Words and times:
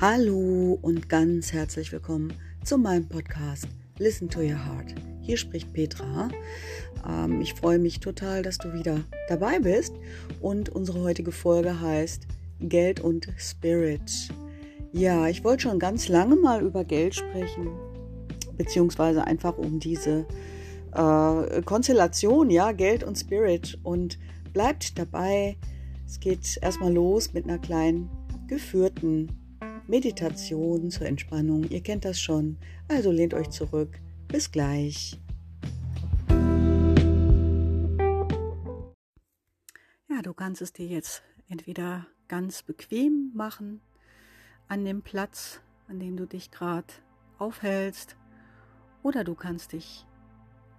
Hallo 0.00 0.78
und 0.80 1.08
ganz 1.08 1.52
herzlich 1.52 1.90
willkommen 1.90 2.32
zu 2.62 2.78
meinem 2.78 3.08
Podcast 3.08 3.66
Listen 3.98 4.28
to 4.28 4.38
Your 4.38 4.64
Heart. 4.64 4.94
Hier 5.22 5.36
spricht 5.36 5.72
Petra. 5.72 6.28
Ähm, 7.04 7.40
ich 7.40 7.54
freue 7.54 7.80
mich 7.80 7.98
total, 7.98 8.42
dass 8.42 8.58
du 8.58 8.72
wieder 8.72 9.00
dabei 9.28 9.58
bist 9.58 9.92
und 10.40 10.68
unsere 10.68 11.02
heutige 11.02 11.32
Folge 11.32 11.80
heißt 11.80 12.28
Geld 12.60 13.00
und 13.00 13.26
Spirit. 13.38 14.28
Ja, 14.92 15.26
ich 15.26 15.42
wollte 15.42 15.64
schon 15.64 15.80
ganz 15.80 16.06
lange 16.06 16.36
mal 16.36 16.62
über 16.62 16.84
Geld 16.84 17.16
sprechen, 17.16 17.68
beziehungsweise 18.56 19.24
einfach 19.24 19.58
um 19.58 19.80
diese 19.80 20.26
äh, 20.92 21.62
Konstellation, 21.62 22.50
ja, 22.50 22.70
Geld 22.70 23.02
und 23.02 23.18
Spirit 23.18 23.76
und 23.82 24.16
bleibt 24.52 24.96
dabei. 24.96 25.56
Es 26.06 26.20
geht 26.20 26.56
erstmal 26.62 26.92
los 26.92 27.32
mit 27.32 27.46
einer 27.46 27.58
kleinen 27.58 28.08
geführten 28.46 29.37
Meditation 29.88 30.90
zur 30.90 31.06
Entspannung. 31.06 31.64
Ihr 31.70 31.82
kennt 31.82 32.04
das 32.04 32.20
schon. 32.20 32.58
Also 32.88 33.10
lehnt 33.10 33.32
euch 33.32 33.48
zurück. 33.48 33.98
Bis 34.28 34.52
gleich. 34.52 35.18
Ja, 40.08 40.22
du 40.22 40.34
kannst 40.34 40.60
es 40.60 40.74
dir 40.74 40.86
jetzt 40.86 41.22
entweder 41.48 42.06
ganz 42.28 42.62
bequem 42.62 43.32
machen 43.34 43.80
an 44.68 44.84
dem 44.84 45.00
Platz, 45.00 45.60
an 45.88 45.98
dem 45.98 46.18
du 46.18 46.26
dich 46.26 46.50
gerade 46.50 46.92
aufhältst, 47.38 48.16
oder 49.02 49.24
du 49.24 49.34
kannst 49.34 49.72
dich 49.72 50.04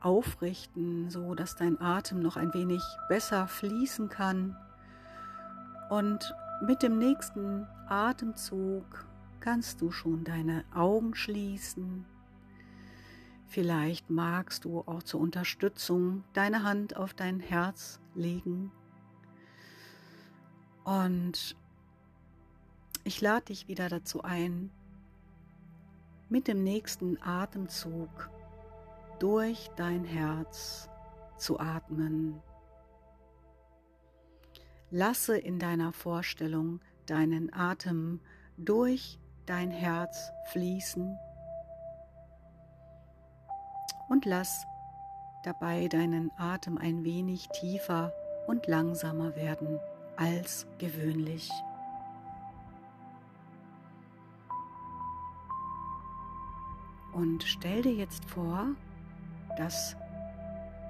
aufrichten, 0.02 1.10
so 1.10 1.34
dass 1.34 1.56
dein 1.56 1.82
Atem 1.82 2.20
noch 2.20 2.38
ein 2.38 2.54
wenig 2.54 2.84
besser 3.08 3.48
fließen 3.48 4.10
kann. 4.10 4.56
Und 5.90 6.32
mit 6.62 6.84
dem 6.84 6.98
nächsten 6.98 7.66
Atemzug 7.88 9.08
kannst 9.40 9.82
du 9.82 9.92
schon 9.92 10.24
deine 10.24 10.66
Augen 10.74 11.16
schließen. 11.16 12.06
Vielleicht 13.48 14.10
magst 14.10 14.66
du 14.66 14.82
auch 14.82 15.02
zur 15.04 15.22
Unterstützung 15.22 16.24
deine 16.34 16.64
Hand 16.64 16.98
auf 16.98 17.14
dein 17.14 17.40
Herz 17.40 18.00
legen. 18.14 18.72
Und 20.84 21.56
ich 23.04 23.22
lade 23.22 23.46
dich 23.46 23.68
wieder 23.68 23.90
dazu 23.90 24.22
ein, 24.24 24.70
mit 26.30 26.48
dem 26.48 26.64
nächsten 26.64 27.20
Atemzug 27.22 28.30
durch 29.20 29.70
dein 29.78 30.04
Herz 30.04 30.90
zu 31.38 31.60
atmen. 31.60 32.42
Lasse 34.92 35.38
in 35.38 35.60
deiner 35.60 35.92
Vorstellung 35.92 36.80
deinen 37.06 37.54
Atem 37.54 38.20
durch 38.58 39.20
dein 39.46 39.70
Herz 39.70 40.32
fließen 40.52 41.18
und 44.10 44.26
lass 44.26 44.66
dabei 45.44 45.88
deinen 45.88 46.32
Atem 46.38 46.78
ein 46.78 47.04
wenig 47.04 47.48
tiefer 47.50 48.12
und 48.48 48.66
langsamer 48.66 49.36
werden 49.36 49.80
als 50.18 50.66
gewöhnlich. 50.80 51.50
Und 57.14 57.44
stell 57.44 57.84
dir 57.84 57.94
jetzt 57.94 58.26
vor, 58.26 58.70
dass 59.58 59.96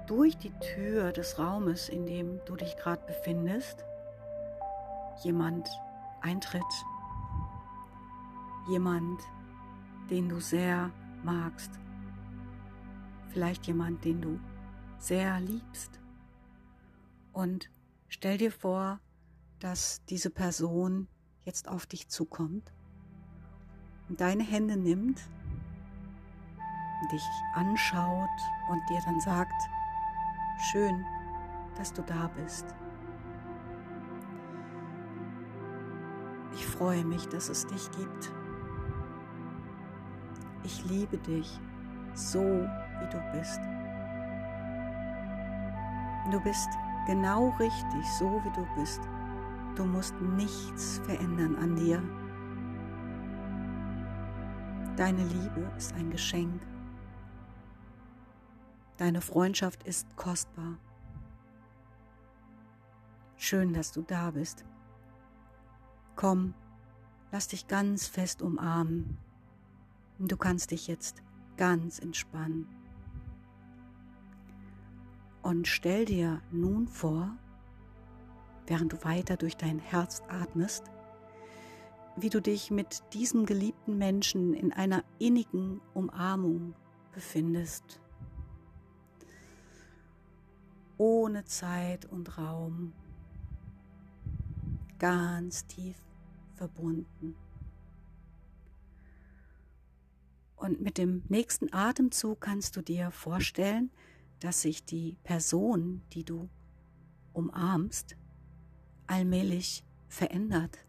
durch 0.06 0.36
die 0.38 0.52
Tür 0.74 1.12
des 1.12 1.38
Raumes, 1.38 1.88
in 1.88 2.06
dem 2.06 2.40
du 2.46 2.56
dich 2.56 2.76
gerade 2.76 3.04
befindest, 3.06 3.84
jemand 5.22 5.68
eintritt, 6.20 6.62
jemand, 8.68 9.20
den 10.10 10.28
du 10.28 10.40
sehr 10.40 10.90
magst, 11.22 11.70
vielleicht 13.28 13.66
jemand, 13.66 14.04
den 14.04 14.20
du 14.20 14.40
sehr 14.98 15.40
liebst. 15.40 16.00
Und 17.32 17.70
stell 18.08 18.38
dir 18.38 18.52
vor, 18.52 19.00
dass 19.60 20.04
diese 20.06 20.30
Person 20.30 21.08
jetzt 21.44 21.68
auf 21.68 21.86
dich 21.86 22.08
zukommt 22.08 22.72
und 24.08 24.20
deine 24.20 24.42
Hände 24.42 24.76
nimmt, 24.76 25.20
dich 27.12 27.22
anschaut 27.54 28.28
und 28.70 28.80
dir 28.90 29.00
dann 29.04 29.20
sagt, 29.20 29.62
schön, 30.70 31.04
dass 31.76 31.92
du 31.92 32.02
da 32.02 32.28
bist. 32.28 32.66
Freue 36.80 37.04
mich, 37.04 37.28
dass 37.28 37.50
es 37.50 37.66
dich 37.66 37.90
gibt. 37.90 38.32
Ich 40.64 40.82
liebe 40.86 41.18
dich 41.18 41.60
so, 42.14 42.40
wie 42.40 43.08
du 43.10 43.22
bist. 43.34 43.60
Du 46.30 46.40
bist 46.40 46.70
genau 47.06 47.50
richtig, 47.58 48.06
so 48.18 48.42
wie 48.42 48.52
du 48.52 48.66
bist. 48.76 49.02
Du 49.74 49.84
musst 49.84 50.18
nichts 50.22 51.02
verändern 51.04 51.54
an 51.56 51.76
dir. 51.76 52.02
Deine 54.96 55.24
Liebe 55.24 55.70
ist 55.76 55.92
ein 55.92 56.08
Geschenk. 56.08 56.62
Deine 58.96 59.20
Freundschaft 59.20 59.82
ist 59.82 60.16
kostbar. 60.16 60.78
Schön, 63.36 63.74
dass 63.74 63.92
du 63.92 64.00
da 64.00 64.30
bist. 64.30 64.64
Komm, 66.16 66.54
lass 67.32 67.48
dich 67.48 67.68
ganz 67.68 68.06
fest 68.06 68.42
umarmen. 68.42 69.18
Du 70.18 70.36
kannst 70.36 70.70
dich 70.70 70.86
jetzt 70.86 71.22
ganz 71.56 71.98
entspannen. 71.98 72.66
Und 75.42 75.66
stell 75.66 76.04
dir 76.04 76.42
nun 76.50 76.86
vor, 76.86 77.30
während 78.66 78.92
du 78.92 79.04
weiter 79.04 79.36
durch 79.36 79.56
dein 79.56 79.78
Herz 79.78 80.22
atmest, 80.28 80.84
wie 82.16 82.28
du 82.28 82.42
dich 82.42 82.70
mit 82.70 83.02
diesem 83.14 83.46
geliebten 83.46 83.96
Menschen 83.96 84.52
in 84.52 84.72
einer 84.72 85.02
innigen 85.18 85.80
Umarmung 85.94 86.74
befindest. 87.12 88.00
Ohne 90.98 91.46
Zeit 91.46 92.04
und 92.04 92.36
Raum, 92.36 92.92
ganz 94.98 95.66
tief 95.66 95.96
verbunden. 96.60 97.34
Und 100.56 100.82
mit 100.82 100.98
dem 100.98 101.22
nächsten 101.30 101.72
Atemzug 101.72 102.42
kannst 102.42 102.76
du 102.76 102.82
dir 102.82 103.10
vorstellen, 103.10 103.90
dass 104.40 104.60
sich 104.60 104.84
die 104.84 105.16
Person, 105.24 106.02
die 106.12 106.22
du 106.22 106.50
umarmst, 107.32 108.14
allmählich 109.06 109.86
verändert. 110.08 110.84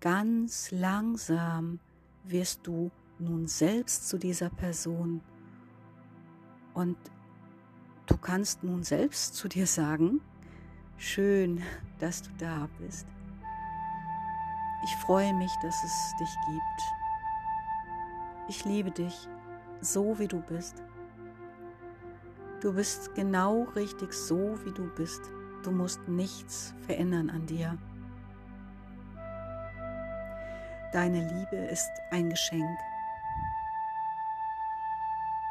Ganz 0.00 0.70
langsam 0.70 1.80
wirst 2.24 2.66
du 2.66 2.90
nun 3.18 3.46
selbst 3.46 4.08
zu 4.08 4.16
dieser 4.16 4.48
Person 4.48 5.20
und 6.72 6.96
du 8.06 8.16
kannst 8.16 8.64
nun 8.64 8.84
selbst 8.84 9.34
zu 9.34 9.48
dir 9.48 9.66
sagen, 9.66 10.22
schön, 10.96 11.62
dass 11.98 12.22
du 12.22 12.30
da 12.38 12.70
bist. 12.78 13.06
Ich 14.84 14.96
freue 14.96 15.32
mich, 15.32 15.50
dass 15.62 15.82
es 15.82 16.14
dich 16.20 16.36
gibt. 16.46 16.94
Ich 18.48 18.66
liebe 18.66 18.90
dich, 18.90 19.28
so 19.80 20.18
wie 20.18 20.28
du 20.28 20.42
bist. 20.42 20.82
Du 22.60 22.74
bist 22.74 23.14
genau 23.14 23.62
richtig 23.76 24.12
so, 24.12 24.58
wie 24.64 24.72
du 24.72 24.86
bist. 24.94 25.22
Du 25.62 25.70
musst 25.70 26.06
nichts 26.06 26.74
verändern 26.86 27.30
an 27.30 27.46
dir. 27.46 27.78
Deine 30.92 31.26
Liebe 31.32 31.56
ist 31.56 31.90
ein 32.10 32.28
Geschenk. 32.28 32.78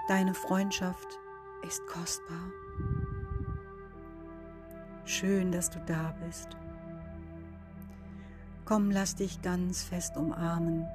Deine 0.07 0.36
Freundschaft 0.36 1.19
ist 1.68 1.86
kostbar. 1.88 2.51
Schön, 5.06 5.51
dass 5.51 5.71
du 5.71 5.79
da 5.79 6.15
bist. 6.24 6.56
Komm, 8.65 8.92
lass 8.92 9.15
dich 9.15 9.42
ganz 9.42 9.83
fest 9.83 10.15
umarmen. 10.15 10.88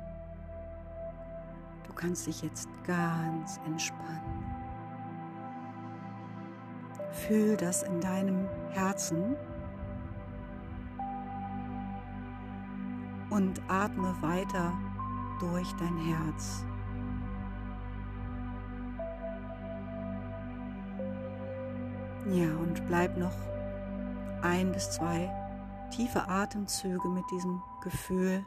Du 1.86 1.92
kannst 1.92 2.26
dich 2.26 2.40
jetzt 2.40 2.66
ganz 2.86 3.60
entspannen. 3.66 4.46
Fühl 7.10 7.56
das 7.56 7.82
in 7.82 8.00
deinem 8.00 8.48
Herzen 8.70 9.36
und 13.28 13.60
atme 13.68 14.14
weiter 14.22 14.72
durch 15.38 15.70
dein 15.74 15.96
Herz. 15.98 16.64
Ja, 22.30 22.48
und 22.56 22.86
bleib 22.86 23.16
noch 23.18 23.36
ein 24.42 24.72
bis 24.72 24.90
zwei 24.90 25.30
tiefe 25.90 26.28
Atemzüge 26.28 27.08
mit 27.08 27.24
diesem 27.30 27.62
Gefühl 27.82 28.44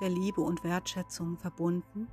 der 0.00 0.08
Liebe 0.08 0.40
und 0.40 0.64
Wertschätzung 0.64 1.36
verbunden. 1.36 2.08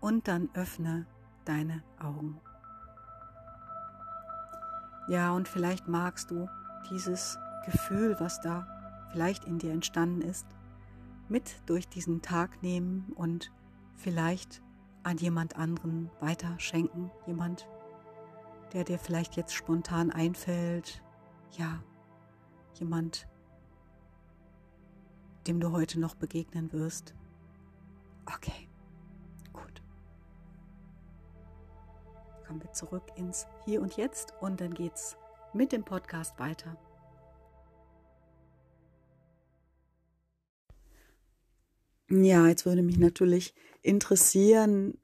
Und 0.00 0.28
dann 0.28 0.48
öffne 0.54 1.06
deine 1.44 1.82
Augen. 1.98 2.40
Ja, 5.08 5.32
und 5.32 5.48
vielleicht 5.48 5.88
magst 5.88 6.30
du 6.30 6.48
dieses 6.90 7.38
Gefühl, 7.64 8.16
was 8.18 8.40
da 8.40 8.66
vielleicht 9.10 9.44
in 9.44 9.58
dir 9.58 9.72
entstanden 9.72 10.22
ist, 10.22 10.46
mit 11.28 11.62
durch 11.66 11.88
diesen 11.88 12.22
Tag 12.22 12.62
nehmen 12.62 13.12
und 13.14 13.52
vielleicht 13.96 14.62
an 15.02 15.16
jemand 15.18 15.56
anderen 15.56 16.10
weiterschenken. 16.20 17.10
Jemand, 17.26 17.66
der 18.72 18.84
dir 18.84 18.98
vielleicht 18.98 19.36
jetzt 19.36 19.54
spontan 19.54 20.10
einfällt. 20.10 21.02
Ja, 21.52 21.82
jemand, 22.74 23.28
dem 25.46 25.60
du 25.60 25.72
heute 25.72 25.98
noch 25.98 26.14
begegnen 26.14 26.72
wirst. 26.72 27.14
Okay, 28.26 28.68
gut. 29.52 29.82
Kommen 32.46 32.62
wir 32.62 32.72
zurück 32.72 33.04
ins 33.16 33.46
Hier 33.64 33.80
und 33.80 33.96
Jetzt 33.96 34.34
und 34.40 34.60
dann 34.60 34.74
geht's 34.74 35.16
mit 35.52 35.72
dem 35.72 35.84
Podcast 35.84 36.38
weiter. 36.38 36.76
Ja, 42.08 42.48
jetzt 42.48 42.66
würde 42.66 42.82
mich 42.82 42.98
natürlich 42.98 43.54
interessieren, 43.82 44.98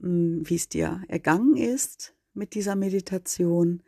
hm, 0.00 0.42
wie 0.48 0.56
es 0.56 0.68
dir 0.68 1.02
ergangen 1.08 1.56
ist 1.56 2.15
mit 2.36 2.54
dieser 2.54 2.76
Meditation 2.76 3.82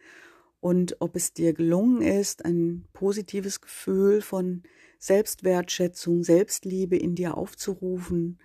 und 0.61 0.97
ob 1.01 1.15
es 1.17 1.33
dir 1.33 1.53
gelungen 1.53 2.03
ist, 2.03 2.45
ein 2.45 2.85
positives 2.93 3.61
Gefühl 3.61 4.21
von 4.21 4.63
Selbstwertschätzung, 4.99 6.25
Selbstliebe 6.25 6.97
in 6.97 7.15
dir 7.15 7.37
aufzurufen 7.37 8.39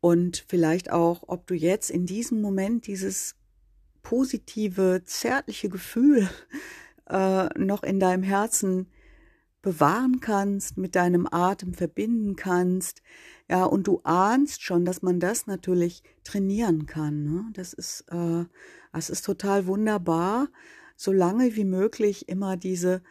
und 0.00 0.44
vielleicht 0.48 0.90
auch, 0.90 1.24
ob 1.28 1.46
du 1.46 1.54
jetzt 1.54 1.90
in 1.90 2.06
diesem 2.06 2.40
Moment 2.40 2.86
dieses 2.86 3.36
positive, 4.02 5.02
zärtliche 5.04 5.68
Gefühl 5.68 6.28
äh, 7.08 7.48
noch 7.58 7.82
in 7.82 8.00
deinem 8.00 8.22
Herzen 8.22 8.88
bewahren 9.62 10.20
kannst, 10.20 10.76
mit 10.76 10.96
deinem 10.96 11.26
Atem 11.30 11.72
verbinden 11.72 12.36
kannst, 12.36 13.00
ja, 13.48 13.64
und 13.64 13.86
du 13.86 14.00
ahnst 14.02 14.62
schon, 14.62 14.84
dass 14.84 15.02
man 15.02 15.20
das 15.20 15.46
natürlich 15.46 16.02
trainieren 16.24 16.86
kann. 16.86 17.22
Ne? 17.22 17.44
Das 17.52 17.72
ist, 17.72 18.04
äh, 18.10 18.44
das 18.92 19.10
ist 19.10 19.24
total 19.24 19.66
wunderbar, 19.66 20.48
so 20.96 21.12
lange 21.12 21.54
wie 21.54 21.64
möglich 21.64 22.28
immer 22.28 22.56
diese 22.56 23.02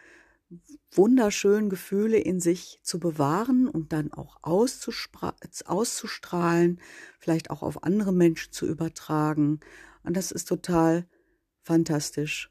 wunderschönen 0.94 1.70
Gefühle 1.70 2.18
in 2.18 2.42
sich 2.42 2.82
zu 2.84 3.00
bewahren 3.00 3.68
und 3.68 3.94
dann 3.94 4.12
auch 4.12 4.38
auszustrahlen, 4.42 6.82
vielleicht 7.20 7.50
auch 7.50 7.62
auf 7.62 7.84
andere 7.84 8.12
Menschen 8.12 8.52
zu 8.52 8.68
übertragen. 8.68 9.62
Und 10.04 10.18
das 10.18 10.32
ist 10.32 10.50
total 10.50 11.08
fantastisch. 11.62 12.51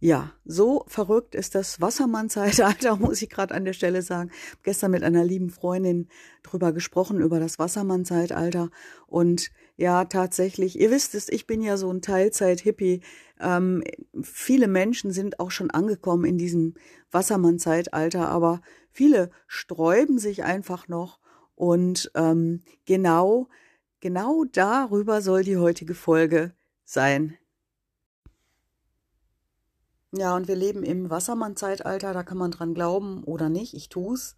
Ja, 0.00 0.32
so 0.44 0.84
verrückt 0.86 1.34
ist 1.34 1.56
das 1.56 1.80
Wassermann-Zeitalter, 1.80 2.96
muss 3.00 3.20
ich 3.20 3.28
gerade 3.28 3.52
an 3.52 3.64
der 3.64 3.72
Stelle 3.72 4.02
sagen. 4.02 4.30
Gestern 4.62 4.92
mit 4.92 5.02
einer 5.02 5.24
lieben 5.24 5.50
Freundin 5.50 6.08
drüber 6.44 6.72
gesprochen, 6.72 7.20
über 7.20 7.40
das 7.40 7.58
Wassermann-Zeitalter. 7.58 8.70
Und 9.08 9.50
ja, 9.76 10.04
tatsächlich, 10.04 10.78
ihr 10.78 10.92
wisst 10.92 11.16
es, 11.16 11.28
ich 11.28 11.48
bin 11.48 11.62
ja 11.62 11.76
so 11.76 11.90
ein 11.90 12.00
Teilzeit-Hippie. 12.00 13.00
Ähm, 13.40 13.82
viele 14.22 14.68
Menschen 14.68 15.10
sind 15.10 15.40
auch 15.40 15.50
schon 15.50 15.72
angekommen 15.72 16.24
in 16.24 16.38
diesem 16.38 16.74
Wassermann-Zeitalter, 17.10 18.28
aber 18.28 18.60
viele 18.92 19.30
sträuben 19.48 20.18
sich 20.18 20.44
einfach 20.44 20.86
noch. 20.86 21.18
Und 21.56 22.12
ähm, 22.14 22.62
genau, 22.84 23.48
genau 23.98 24.44
darüber 24.44 25.22
soll 25.22 25.42
die 25.42 25.56
heutige 25.56 25.94
Folge 25.94 26.54
sein. 26.84 27.36
Ja, 30.12 30.34
und 30.34 30.48
wir 30.48 30.56
leben 30.56 30.82
im 30.84 31.10
Wassermann-Zeitalter, 31.10 32.14
da 32.14 32.22
kann 32.22 32.38
man 32.38 32.50
dran 32.50 32.72
glauben 32.72 33.24
oder 33.24 33.50
nicht, 33.50 33.74
ich 33.74 33.90
tu's. 33.90 34.36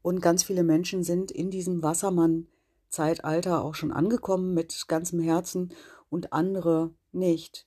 Und 0.00 0.20
ganz 0.20 0.44
viele 0.44 0.62
Menschen 0.62 1.02
sind 1.02 1.32
in 1.32 1.50
diesem 1.50 1.82
Wassermann-Zeitalter 1.82 3.64
auch 3.64 3.74
schon 3.74 3.90
angekommen 3.90 4.54
mit 4.54 4.86
ganzem 4.86 5.18
Herzen 5.20 5.74
und 6.08 6.32
andere 6.32 6.94
nicht. 7.10 7.66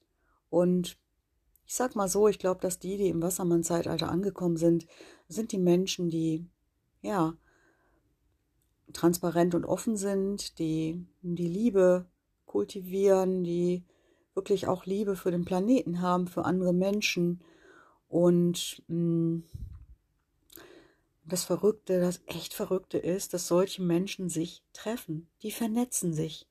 Und 0.49 0.97
ich 1.65 1.75
sag 1.75 1.95
mal 1.95 2.07
so, 2.07 2.29
ich 2.29 2.39
glaube, 2.39 2.61
dass 2.61 2.79
die, 2.79 2.97
die 2.97 3.09
im 3.09 3.21
Wassermann-Zeitalter 3.21 4.09
angekommen 4.09 4.57
sind, 4.57 4.87
sind 5.27 5.51
die 5.51 5.59
Menschen, 5.59 6.09
die, 6.09 6.47
ja, 7.01 7.33
transparent 8.93 9.55
und 9.55 9.65
offen 9.65 9.97
sind, 9.97 10.57
die 10.59 11.05
die 11.21 11.47
Liebe 11.47 12.05
kultivieren, 12.45 13.43
die 13.43 13.85
wirklich 14.33 14.67
auch 14.67 14.85
Liebe 14.85 15.15
für 15.15 15.31
den 15.31 15.45
Planeten 15.45 16.01
haben, 16.01 16.27
für 16.27 16.45
andere 16.45 16.73
Menschen. 16.73 17.41
Und 18.07 18.81
mh, 18.87 18.97
mm, 18.97 19.43
das 21.25 21.43
Verrückte, 21.45 21.99
das 21.99 22.21
echt 22.25 22.53
Verrückte 22.53 22.97
ist, 22.97 23.33
dass 23.33 23.47
solche 23.47 23.81
Menschen 23.81 24.29
sich 24.29 24.63
treffen. 24.73 25.27
Die 25.43 25.51
vernetzen 25.51 26.13
sich. 26.13 26.47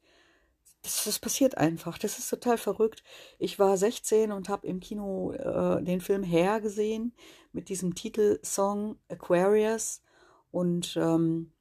Das, 0.82 1.04
das 1.04 1.18
passiert 1.18 1.58
einfach. 1.58 1.98
Das 1.98 2.18
ist 2.18 2.30
total 2.30 2.56
verrückt. 2.56 3.02
Ich 3.38 3.58
war 3.58 3.76
16 3.76 4.32
und 4.32 4.48
habe 4.48 4.66
im 4.66 4.80
Kino 4.80 5.32
äh, 5.32 5.82
den 5.82 6.00
Film 6.00 6.24
Hair 6.24 6.60
gesehen 6.60 7.12
mit 7.52 7.68
diesem 7.68 7.94
Titelsong 7.94 8.96
Aquarius. 9.08 10.02
Und 10.50 10.96
ähm, 10.96 11.52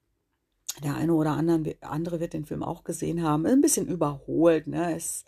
der 0.83 0.95
eine 0.95 1.13
oder 1.13 1.31
andere 1.31 2.19
wird 2.19 2.33
den 2.33 2.45
Film 2.45 2.63
auch 2.63 2.83
gesehen 2.83 3.21
haben. 3.21 3.45
Ein 3.45 3.61
bisschen 3.61 3.87
überholt. 3.87 4.67
Ne? 4.67 4.95
Es 4.95 5.25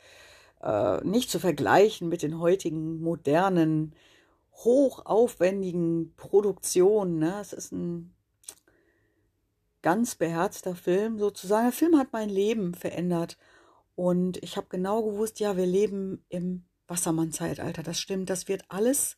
äh, 0.62 1.04
nicht 1.04 1.30
zu 1.30 1.40
vergleichen 1.40 2.10
mit 2.10 2.22
den 2.22 2.40
heutigen 2.40 3.02
modernen, 3.02 3.96
hochaufwendigen 4.54 6.14
Produktionen. 6.16 7.20
Ne? 7.20 7.40
Es 7.42 7.54
ist 7.54 7.72
ein 7.72 8.14
ganz 9.82 10.16
beherzter 10.16 10.76
Film 10.76 11.18
sozusagen. 11.18 11.66
Der 11.66 11.72
Film 11.72 11.98
hat 11.98 12.14
mein 12.14 12.30
Leben 12.30 12.74
verändert 12.74 13.38
und 13.96 14.42
ich 14.44 14.58
habe 14.58 14.68
genau 14.70 15.04
gewusst, 15.04 15.40
ja, 15.40 15.58
wir 15.58 15.66
leben 15.66 16.24
im 16.30 16.64
Wassermann-Zeitalter. 16.88 17.84
Das 17.84 18.00
stimmt, 18.00 18.30
das 18.30 18.48
wird 18.48 18.64
alles 18.70 19.18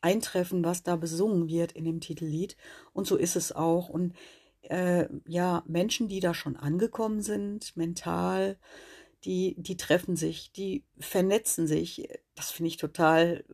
eintreffen, 0.00 0.64
was 0.64 0.82
da 0.82 0.96
besungen 0.96 1.48
wird 1.48 1.72
in 1.72 1.84
dem 1.84 2.00
Titellied. 2.00 2.56
Und 2.92 3.06
so 3.06 3.16
ist 3.16 3.36
es 3.36 3.52
auch. 3.52 3.88
Und 3.88 4.14
äh, 4.62 5.08
ja, 5.26 5.62
Menschen, 5.66 6.08
die 6.08 6.20
da 6.20 6.34
schon 6.34 6.56
angekommen 6.56 7.22
sind, 7.22 7.76
mental, 7.76 8.58
die, 9.24 9.54
die 9.58 9.76
treffen 9.76 10.16
sich, 10.16 10.52
die 10.52 10.84
vernetzen 10.98 11.66
sich. 11.66 12.08
Das 12.34 12.50
finde 12.50 12.68
ich 12.68 12.76
total 12.76 13.44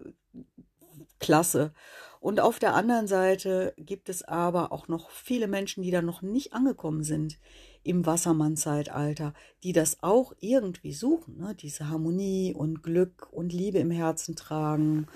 klasse. 1.18 1.72
Und 2.20 2.40
auf 2.40 2.58
der 2.58 2.74
anderen 2.74 3.06
Seite 3.06 3.72
gibt 3.78 4.08
es 4.08 4.22
aber 4.22 4.72
auch 4.72 4.88
noch 4.88 5.10
viele 5.10 5.48
Menschen, 5.48 5.82
die 5.82 5.90
da 5.90 6.02
noch 6.02 6.20
nicht 6.20 6.52
angekommen 6.52 7.02
sind 7.02 7.38
im 7.82 8.04
Wassermann-Zeitalter, 8.04 9.32
die 9.62 9.72
das 9.72 10.02
auch 10.02 10.34
irgendwie 10.40 10.92
suchen, 10.92 11.38
ne? 11.38 11.54
diese 11.54 11.88
Harmonie 11.88 12.52
und 12.54 12.82
Glück 12.82 13.28
und 13.32 13.54
Liebe 13.54 13.78
im 13.78 13.90
Herzen 13.90 14.36
tragen 14.36 15.06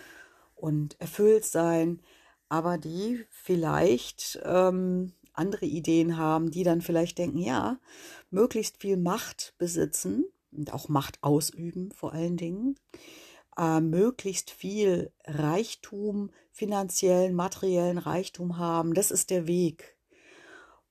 und 0.54 0.98
erfüllt 0.98 1.44
sein, 1.44 2.00
aber 2.48 2.78
die 2.78 3.26
vielleicht 3.28 4.40
ähm, 4.44 5.12
andere 5.34 5.66
Ideen 5.66 6.16
haben, 6.16 6.50
die 6.50 6.62
dann 6.62 6.80
vielleicht 6.80 7.18
denken, 7.18 7.38
ja, 7.38 7.78
möglichst 8.30 8.80
viel 8.80 8.96
Macht 8.96 9.54
besitzen 9.58 10.24
und 10.54 10.72
auch 10.72 10.88
Macht 10.88 11.18
ausüben 11.22 11.92
vor 11.92 12.12
allen 12.12 12.36
Dingen, 12.36 12.78
äh, 13.56 13.80
möglichst 13.80 14.50
viel 14.50 15.12
Reichtum, 15.24 16.30
finanziellen, 16.50 17.34
materiellen 17.34 17.98
Reichtum 17.98 18.58
haben. 18.58 18.94
Das 18.94 19.10
ist 19.10 19.30
der 19.30 19.46
Weg. 19.46 19.96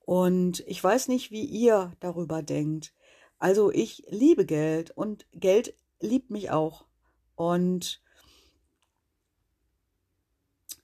Und 0.00 0.60
ich 0.66 0.82
weiß 0.82 1.08
nicht, 1.08 1.30
wie 1.30 1.44
ihr 1.44 1.92
darüber 2.00 2.42
denkt. 2.42 2.94
Also 3.38 3.70
ich 3.70 4.04
liebe 4.08 4.44
Geld 4.46 4.90
und 4.90 5.26
Geld 5.32 5.74
liebt 6.00 6.30
mich 6.30 6.50
auch. 6.50 6.86
Und 7.34 8.02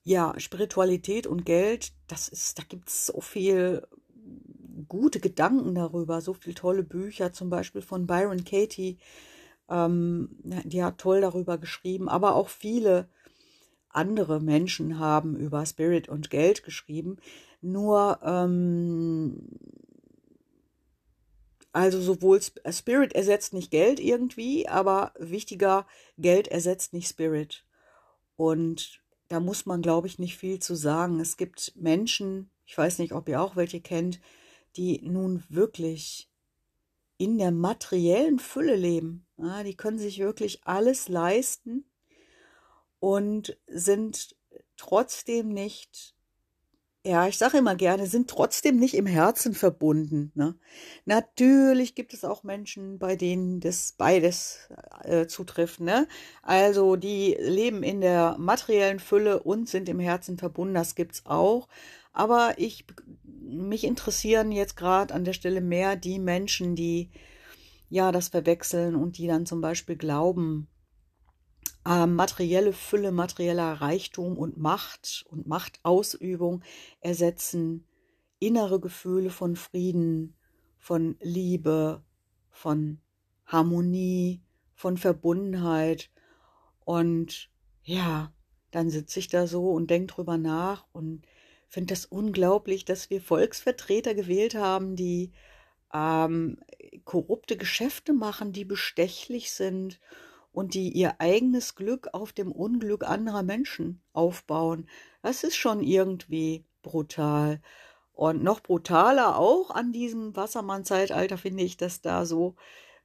ja, 0.03 0.39
Spiritualität 0.39 1.27
und 1.27 1.45
Geld, 1.45 1.93
das 2.09 2.29
ist, 2.29 2.59
da 2.59 2.63
gibt 2.63 2.89
es 2.89 3.07
so 3.07 3.21
viel 3.21 3.87
gute 4.91 5.21
Gedanken 5.21 5.75
darüber, 5.75 6.21
so 6.21 6.35
viele 6.35 6.55
tolle 6.55 6.83
Bücher, 6.83 7.33
zum 7.33 7.49
Beispiel 7.49 7.81
von 7.81 8.07
Byron 8.07 8.45
Katie, 8.45 8.99
ähm, 9.71 10.37
die 10.43 10.85
hat 10.85 10.99
toll 10.99 11.23
darüber 11.23 11.57
geschrieben, 11.57 12.11
aber 12.11 12.35
auch 12.35 12.51
viele 12.51 13.09
andere 13.89 14.41
Menschen 14.41 14.99
haben 14.99 15.37
über 15.37 15.65
Spirit 15.65 16.09
und 16.09 16.29
Geld 16.29 16.63
geschrieben. 16.63 17.17
Nur, 17.63 18.19
ähm, 18.23 19.49
also 21.73 22.01
sowohl 22.01 22.41
Spirit 22.43 23.15
ersetzt 23.15 23.53
nicht 23.53 23.71
Geld 23.71 24.01
irgendwie, 24.01 24.69
aber 24.69 25.13
wichtiger, 25.19 25.87
Geld 26.19 26.49
ersetzt 26.49 26.93
nicht 26.93 27.09
Spirit. 27.09 27.65
Und 28.37 29.01
da 29.29 29.39
muss 29.39 29.67
man, 29.67 29.83
glaube 29.83 30.09
ich, 30.09 30.19
nicht 30.19 30.37
viel 30.37 30.59
zu 30.59 30.75
sagen. 30.75 31.21
Es 31.21 31.37
gibt 31.37 31.73
Menschen, 31.77 32.51
ich 32.67 32.77
weiß 32.77 32.99
nicht, 32.99 33.13
ob 33.13 33.29
ihr 33.29 33.41
auch 33.41 33.55
welche 33.55 33.81
kennt, 33.81 34.21
die 34.77 35.01
nun 35.03 35.43
wirklich 35.49 36.31
in 37.19 37.39
der 37.39 37.51
materiellen 37.51 38.39
Fülle 38.39 38.77
leben. 38.77 39.27
Ja, 39.37 39.63
die 39.63 39.77
können 39.77 39.99
sich 39.99 40.19
wirklich 40.19 40.61
alles 40.65 41.09
leisten 41.09 41.85
und 42.99 43.59
sind 43.67 44.37
trotzdem 44.77 45.49
nicht 45.49 46.15
ja, 47.03 47.27
ich 47.27 47.39
sage 47.39 47.59
immer 47.59 47.77
gerne, 47.77 48.07
sind 48.07 48.29
trotzdem 48.29 48.77
nicht 48.79 48.95
im 48.95 49.07
Herzen 49.07 49.55
verbunden. 49.55 50.33
Ne? 50.35 50.55
Natürlich 51.07 51.95
gibt 51.95 52.13
es 52.13 52.25
auch 52.25 52.43
Menschen, 52.43 52.99
bei 52.99 53.17
denen 53.17 53.61
das 53.61 53.95
beides 53.97 54.69
äh, 55.05 55.27
zutrifft. 55.27 55.81
Ne? 55.81 56.07
Also 56.43 56.97
die 56.97 57.37
leben 57.41 57.83
in 57.83 58.03
der 58.03 58.37
materiellen 58.39 58.99
Fülle 58.99 59.43
und 59.43 59.67
sind 59.67 59.89
im 59.89 59.99
Herzen 59.99 60.37
verbunden. 60.37 60.75
Das 60.75 60.95
gibt's 60.95 61.23
auch. 61.25 61.69
Aber 62.13 62.55
ich 62.59 62.85
mich 63.51 63.85
interessieren 63.85 64.53
jetzt 64.53 64.77
gerade 64.77 65.15
an 65.15 65.25
der 65.25 65.33
Stelle 65.33 65.61
mehr 65.61 65.97
die 65.97 66.19
Menschen, 66.19 66.77
die 66.77 67.11
ja 67.89 68.13
das 68.13 68.29
verwechseln 68.29 68.95
und 68.95 69.19
die 69.19 69.27
dann 69.27 69.47
zum 69.47 69.61
Beispiel 69.61 69.97
glauben, 69.97 70.69
äh, 71.85 72.07
materielle 72.07 72.73
Fülle, 72.73 73.13
materieller 73.13 73.73
Reichtum 73.75 74.37
und 74.39 74.59
Macht 74.59 75.25
und 75.29 75.47
Machtausübung 75.47 76.63
ersetzen 77.01 77.87
innere 78.39 78.81
Gefühle 78.81 79.31
von 79.31 79.57
Frieden, 79.57 80.35
von 80.79 81.17
Liebe, 81.21 82.03
von 82.51 83.01
Harmonie, 83.47 84.41
von 84.75 84.97
Verbundenheit. 84.97 86.11
Und 86.85 87.51
ja, 87.83 88.33
dann 88.71 88.89
sitze 88.91 89.19
ich 89.19 89.29
da 89.29 89.47
so 89.47 89.71
und 89.73 89.91
denke 89.91 90.15
drüber 90.15 90.39
nach 90.39 90.87
und 90.93 91.27
finde 91.71 91.95
das 91.95 92.05
unglaublich, 92.05 92.85
dass 92.85 93.11
wir 93.11 93.23
Volksvertreter 93.23 94.15
gewählt 94.15 94.55
haben, 94.55 94.97
die 94.97 95.33
ähm, 95.95 96.59
korrupte 97.05 97.57
Geschäfte 97.57 98.13
machen, 98.13 98.53
die 98.53 98.65
bestechlich 98.65 99.53
sind 99.53 100.01
und 100.53 100.75
die 100.75 100.91
ihr 100.91 101.21
eigenes 101.21 101.77
Glück 101.77 102.09
auf 102.13 102.33
dem 102.33 102.51
Unglück 102.53 103.05
anderer 103.05 103.45
Menschen 103.45 104.03
aufbauen. 104.13 104.89
Das 105.23 105.45
ist 105.45 105.57
schon 105.57 105.83
irgendwie 105.83 106.65
brutal. 106.83 107.61
Und 108.13 108.43
noch 108.43 108.61
brutaler 108.61 109.39
auch 109.39 109.71
an 109.71 109.93
diesem 109.93 110.37
Wassermann-Zeitalter 110.37 111.39
finde 111.39 111.63
ich, 111.63 111.77
dass 111.77 112.03
da 112.03 112.27
so 112.27 112.57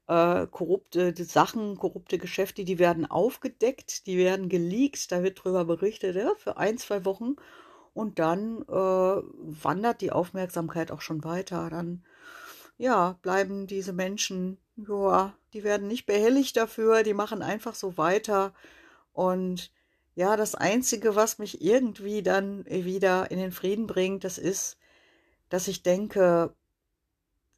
äh, 0.08 0.48
korrupte 0.48 1.14
Sachen, 1.24 1.78
korrupte 1.78 2.18
Geschäfte, 2.18 2.64
die 2.64 2.80
werden 2.80 3.06
aufgedeckt, 3.06 4.08
die 4.08 4.18
werden 4.18 4.50
geleakt, 4.50 5.12
da 5.12 5.24
wird 5.24 5.44
drüber 5.44 5.66
berichtet, 5.66 6.16
ja, 6.16 6.34
für 6.38 6.58
ein, 6.58 6.78
zwei 6.78 7.06
Wochen. 7.06 7.36
Und 7.96 8.20
dann 8.20 8.62
äh, 8.64 8.74
wandert 9.64 10.02
die 10.02 10.12
Aufmerksamkeit 10.12 10.92
auch 10.92 11.00
schon 11.00 11.24
weiter. 11.24 11.70
Dann 11.70 12.04
ja, 12.78 13.18
bleiben 13.22 13.68
diese 13.68 13.94
Menschen, 13.94 14.58
ja, 14.76 15.34
die 15.54 15.64
werden 15.64 15.88
nicht 15.88 16.06
behelligt 16.06 16.58
dafür, 16.58 17.04
die 17.04 17.14
machen 17.14 17.42
einfach 17.42 17.74
so 17.74 17.98
weiter. 17.98 18.54
Und 19.14 19.72
ja, 20.14 20.36
das 20.36 20.56
Einzige, 20.56 21.16
was 21.16 21.40
mich 21.40 21.62
irgendwie 21.62 22.22
dann 22.22 22.66
wieder 22.66 23.32
in 23.32 23.40
den 23.40 23.54
Frieden 23.54 23.88
bringt, 23.88 24.26
das 24.26 24.38
ist, 24.38 24.78
dass 25.48 25.70
ich 25.70 25.82
denke, 25.82 26.54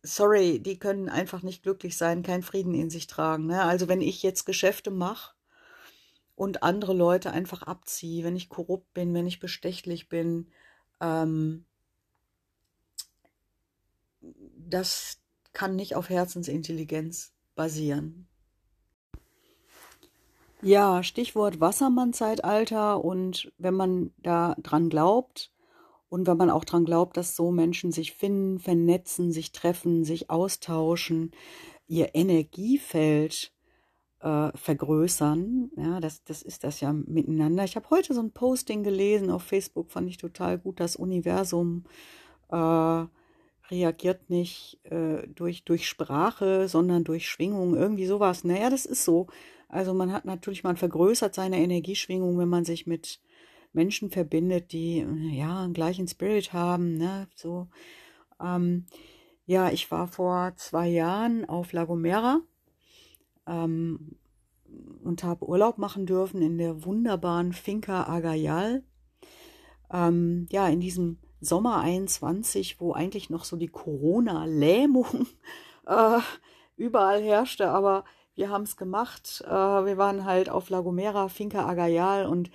sorry, 0.04 0.60
die 0.60 0.78
können 0.78 1.10
einfach 1.10 1.42
nicht 1.42 1.64
glücklich 1.64 1.98
sein, 1.98 2.22
keinen 2.22 2.44
Frieden 2.44 2.76
in 2.76 2.92
sich 2.92 3.08
tragen. 3.08 3.48
Ne? 3.48 3.64
Also 3.64 3.88
wenn 3.88 4.02
ich 4.02 4.22
jetzt 4.22 4.46
Geschäfte 4.46 4.92
mache 4.92 5.37
und 6.38 6.62
andere 6.62 6.94
Leute 6.94 7.32
einfach 7.32 7.64
abziehe, 7.64 8.24
wenn 8.24 8.36
ich 8.36 8.48
korrupt 8.48 8.94
bin, 8.94 9.14
wenn 9.16 9.26
ich 9.26 9.40
bestechlich 9.40 10.08
bin, 10.08 10.48
ähm, 11.02 11.66
das 14.22 15.18
kann 15.52 15.76
nicht 15.76 15.96
auf 15.96 16.10
Herzensintelligenz 16.10 17.34
basieren. 17.56 18.28
Ja, 20.62 21.02
Stichwort 21.02 21.60
Wassermann-Zeitalter 21.60 23.04
und 23.04 23.52
wenn 23.58 23.74
man 23.74 24.14
da 24.18 24.56
dran 24.62 24.90
glaubt 24.90 25.52
und 26.08 26.28
wenn 26.28 26.38
man 26.38 26.52
auch 26.52 26.66
dran 26.66 26.86
glaubt, 26.86 27.18
dass 27.18 27.36
so 27.36 27.52
Menschen 27.52 27.92
sich 27.92 28.14
finden, 28.14 28.60
vernetzen, 28.60 29.32
sich 29.32 29.52
treffen, 29.54 30.04
sich 30.04 30.30
austauschen, 30.30 31.32
ihr 31.88 32.14
Energiefeld 32.14 33.54
äh, 34.20 34.50
vergrößern, 34.56 35.72
ja, 35.78 36.00
das, 36.00 36.24
das 36.24 36.42
ist 36.42 36.64
das 36.64 36.80
ja 36.82 36.92
miteinander. 36.94 37.64
Ich 37.64 37.76
habe 37.76 37.90
heute 37.90 38.14
so 38.14 38.22
ein 38.22 38.32
Posting 38.32 38.84
gelesen 38.84 39.30
auf 39.30 39.44
Facebook, 39.44 39.92
fand 39.92 40.10
ich 40.10 40.18
total 40.18 40.58
gut, 40.58 40.80
das 40.80 40.96
Universum 40.96 41.86
äh, 42.50 43.06
reagiert 43.70 44.30
nicht 44.30 44.80
äh, 44.86 45.28
durch, 45.28 45.64
durch 45.66 45.88
Sprache, 45.88 46.68
sondern 46.68 47.04
durch 47.04 47.28
Schwingung, 47.28 47.76
irgendwie 47.76 48.06
sowas. 48.06 48.44
Naja, 48.44 48.70
das 48.70 48.86
ist 48.86 49.04
so. 49.04 49.28
Also 49.70 49.94
man 49.94 50.12
hat 50.14 50.26
natürlich, 50.26 50.64
man 50.64 50.78
vergrößert 50.78 51.36
seine 51.36 51.60
Energieschwingung, 51.60 52.38
wenn 52.40 52.48
man 52.48 52.66
sich 52.66 52.88
mit 52.88 53.20
Menschen 53.74 54.10
verbindet, 54.10 54.72
die 54.72 55.06
ja 55.32 55.64
einen 55.64 55.74
gleichen 55.74 56.08
Spirit 56.08 56.54
haben, 56.54 56.98
ne? 56.98 57.28
So. 57.36 57.68
Ähm, 58.42 58.86
ja, 59.46 59.70
ich 59.70 59.92
war 59.92 60.08
vor 60.08 60.54
zwei 60.56 60.88
Jahren 60.88 61.48
auf 61.48 61.74
La 61.74 61.84
Gomera 61.84 62.42
ähm, 63.48 64.18
und 65.04 65.24
habe 65.24 65.48
Urlaub 65.48 65.78
machen 65.78 66.06
dürfen 66.06 66.42
in 66.42 66.58
der 66.58 66.84
wunderbaren 66.86 67.54
Finca 67.54 68.08
Agayal. 68.08 68.84
Ähm, 69.92 70.48
ja, 70.52 70.68
in 70.68 70.80
diesem 70.80 71.18
Sommer 71.40 71.80
21, 71.80 72.82
wo 72.82 72.94
eigentlich 72.94 73.30
noch 73.30 73.46
so 73.46 73.56
die 73.56 73.68
Corona-Lähmung 73.68 75.28
äh, 75.86 76.20
überall 76.76 77.22
herrschte, 77.22 77.70
aber 77.70 78.04
wir 78.36 78.50
haben 78.50 78.64
es 78.64 78.78
gemacht. 78.78 79.44
Äh, 79.46 79.50
wir 79.50 79.98
waren 79.98 80.26
halt 80.26 80.50
auf 80.50 80.70
La 80.70 80.82
Gomera, 80.82 81.28
Finca 81.30 81.66
Agayal 81.66 82.26
und 82.26 82.52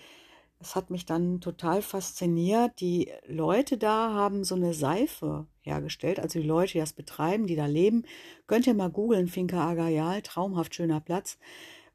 es 0.62 0.74
hat 0.74 0.90
mich 0.90 1.06
dann 1.06 1.40
total 1.40 1.82
fasziniert. 1.82 2.80
Die 2.80 3.10
Leute 3.26 3.78
da 3.78 4.12
haben 4.12 4.44
so 4.44 4.54
eine 4.54 4.74
Seife 4.74 5.46
hergestellt, 5.60 6.20
also 6.20 6.40
die 6.40 6.46
Leute, 6.46 6.72
die 6.72 6.78
das 6.78 6.92
betreiben, 6.92 7.46
die 7.46 7.56
da 7.56 7.66
leben. 7.66 8.04
Könnt 8.46 8.66
ihr 8.66 8.74
mal 8.74 8.90
googeln, 8.90 9.28
Finca 9.28 9.68
Agayal, 9.68 10.22
traumhaft 10.22 10.74
schöner 10.74 11.00
Platz. 11.00 11.38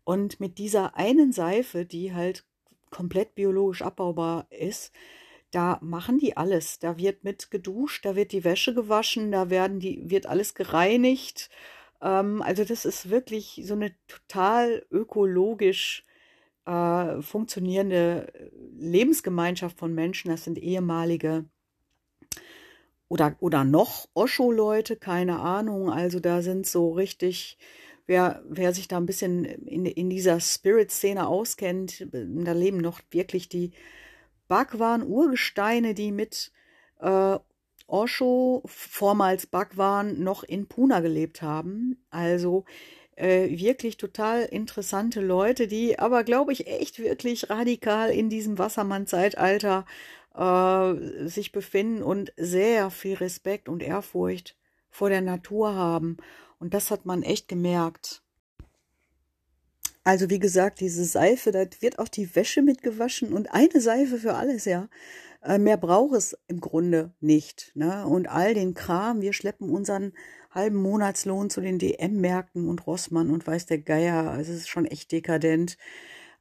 Und 0.04 0.40
mit 0.40 0.58
dieser 0.58 0.96
einen 0.96 1.32
Seife, 1.32 1.86
die 1.86 2.14
halt 2.14 2.46
komplett 2.90 3.36
biologisch 3.36 3.82
abbaubar 3.82 4.48
ist, 4.50 4.94
da 5.52 5.80
machen 5.82 6.18
die 6.20 6.36
alles. 6.38 6.80
Da 6.80 6.98
wird 6.98 7.24
mit 7.24 7.52
geduscht, 7.52 8.06
da 8.06 8.16
wird 8.16 8.32
die 8.32 8.44
Wäsche 8.44 8.74
gewaschen, 8.74 9.32
da 9.32 9.50
werden 9.50 9.80
die, 9.80 10.10
wird 10.10 10.26
alles 10.26 10.56
gereinigt. 10.56 11.50
Ähm, 12.02 12.42
also 12.42 12.64
das 12.64 12.86
ist 12.86 13.10
wirklich 13.10 13.62
so 13.66 13.74
eine 13.74 13.96
total 14.08 14.86
ökologisch 14.92 16.06
äh, 16.68 17.22
funktionierende 17.22 18.52
Lebensgemeinschaft 18.78 19.80
von 19.80 19.96
Menschen. 19.96 20.30
Das 20.30 20.44
sind 20.44 20.58
ehemalige 20.58 21.46
oder, 23.08 23.38
oder 23.40 23.64
noch 23.64 24.08
Osho-Leute, 24.14 24.98
keine 24.98 25.40
Ahnung. 25.40 25.90
Also 25.90 26.20
da 26.20 26.42
sind 26.42 26.68
so 26.68 26.92
richtig, 26.92 27.58
wer, 28.06 28.44
wer 28.50 28.74
sich 28.74 28.90
da 28.90 28.98
ein 28.98 29.06
bisschen 29.06 29.46
in, 29.46 29.86
in 29.86 30.10
dieser 30.10 30.42
Spirit-Szene 30.42 31.26
auskennt, 31.26 32.06
da 32.12 32.52
leben 32.52 32.78
noch 32.80 33.00
wirklich 33.12 33.48
die 33.48 33.72
Bhagwan-Urgesteine, 34.50 35.94
die 35.94 36.12
mit 36.12 36.52
äh, 37.00 37.40
Osho, 37.88 38.64
vormals 38.66 39.48
Bhagwan, 39.48 40.22
noch 40.22 40.44
in 40.44 40.68
Puna 40.68 41.00
gelebt 41.00 41.42
haben. 41.42 42.06
Also 42.10 42.66
äh, 43.18 43.50
wirklich 43.50 43.98
total 43.98 44.44
interessante 44.44 45.22
Leute, 45.22 45.68
die 45.68 46.00
aber, 46.00 46.24
glaube 46.24 46.54
ich, 46.54 46.68
echt 46.68 47.00
wirklich 47.00 47.50
radikal 47.50 48.12
in 48.12 48.30
diesem 48.30 48.58
Wassermann-Zeitalter 48.58 49.86
äh, 50.36 51.28
sich 51.28 51.52
befinden 51.52 52.04
und 52.04 52.32
sehr 52.38 52.90
viel 52.92 53.16
Respekt 53.16 53.68
und 53.70 53.82
Ehrfurcht 53.82 54.56
vor 54.90 55.10
der 55.10 55.22
Natur 55.22 55.74
haben. 55.74 56.18
Und 56.60 56.74
das 56.74 56.92
hat 56.92 57.06
man 57.06 57.24
echt 57.24 57.48
gemerkt. 57.48 58.22
Also 60.04 60.30
wie 60.30 60.40
gesagt, 60.40 60.80
diese 60.80 61.04
Seife, 61.04 61.52
da 61.52 61.66
wird 61.82 62.00
auch 62.00 62.08
die 62.08 62.34
Wäsche 62.36 62.62
mitgewaschen 62.62 63.34
und 63.34 63.52
eine 63.52 63.82
Seife 63.82 64.18
für 64.18 64.36
alles, 64.36 64.66
ja. 64.66 64.88
Äh, 65.44 65.58
mehr 65.58 65.78
braucht 65.78 66.16
es 66.16 66.38
im 66.48 66.62
Grunde 66.62 67.14
nicht. 67.20 67.72
Ne? 67.76 68.06
Und 68.08 68.28
all 68.28 68.54
den 68.54 68.74
Kram, 68.74 69.22
wir 69.22 69.34
schleppen 69.34 69.70
unseren 69.70 70.14
halben 70.58 70.82
Monatslohn 70.82 71.50
zu 71.50 71.62
den 71.62 71.80
DM-Märkten 71.80 72.68
und 72.68 72.86
Rossmann 72.88 73.30
und 73.30 73.46
weiß 73.46 73.68
der 73.68 73.78
Geier. 73.78 74.32
Also 74.32 74.52
es 74.52 74.60
ist 74.60 74.70
schon 74.70 74.86
echt 74.86 75.12
dekadent. 75.12 75.78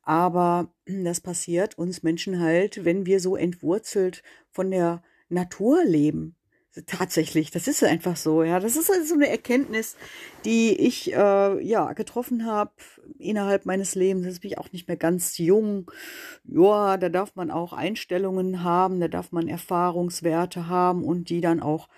Aber 0.02 0.73
das 0.87 1.20
passiert 1.20 1.78
uns 1.78 2.02
Menschen 2.02 2.40
halt, 2.40 2.85
wenn 2.85 3.06
wir 3.06 3.20
so 3.20 3.37
entwurzelt 3.37 4.23
von 4.50 4.70
der 4.70 5.02
Natur 5.28 5.85
leben. 5.85 6.35
tatsächlich, 6.87 7.50
das 7.50 7.68
ist 7.68 7.82
einfach 7.82 8.16
so, 8.16 8.42
ja. 8.42 8.61
Das 8.61 8.76
ist 8.76 8.90
also 8.90 9.04
so 9.04 9.14
eine 9.14 9.28
Erkenntnis, 9.28 9.96
die 10.44 10.75
ich 10.75 11.12
äh, 11.12 11.62
ja 11.62 11.92
getroffen 11.94 12.46
habe 12.46 12.73
innerhalb 13.18 13.66
meines 13.66 13.94
Lebens. 13.94 14.26
Jetzt 14.26 14.40
bin 14.42 14.50
ich 14.52 14.58
auch 14.58 14.73
nicht 14.73 14.87
mehr 14.87 14.96
ganz 14.96 15.38
jung. 15.38 15.90
Ja, 16.44 16.96
da 16.99 17.08
darf 17.08 17.35
man 17.35 17.50
auch 17.50 17.73
Einstellungen 17.73 18.62
haben, 18.62 19.00
da 19.00 19.08
darf 19.08 19.32
man 19.32 19.49
Erfahrungswerte 19.49 20.68
haben 20.68 21.02
und 21.02 21.30
die 21.30 21.40
dann 21.40 21.61
auch 21.61 21.88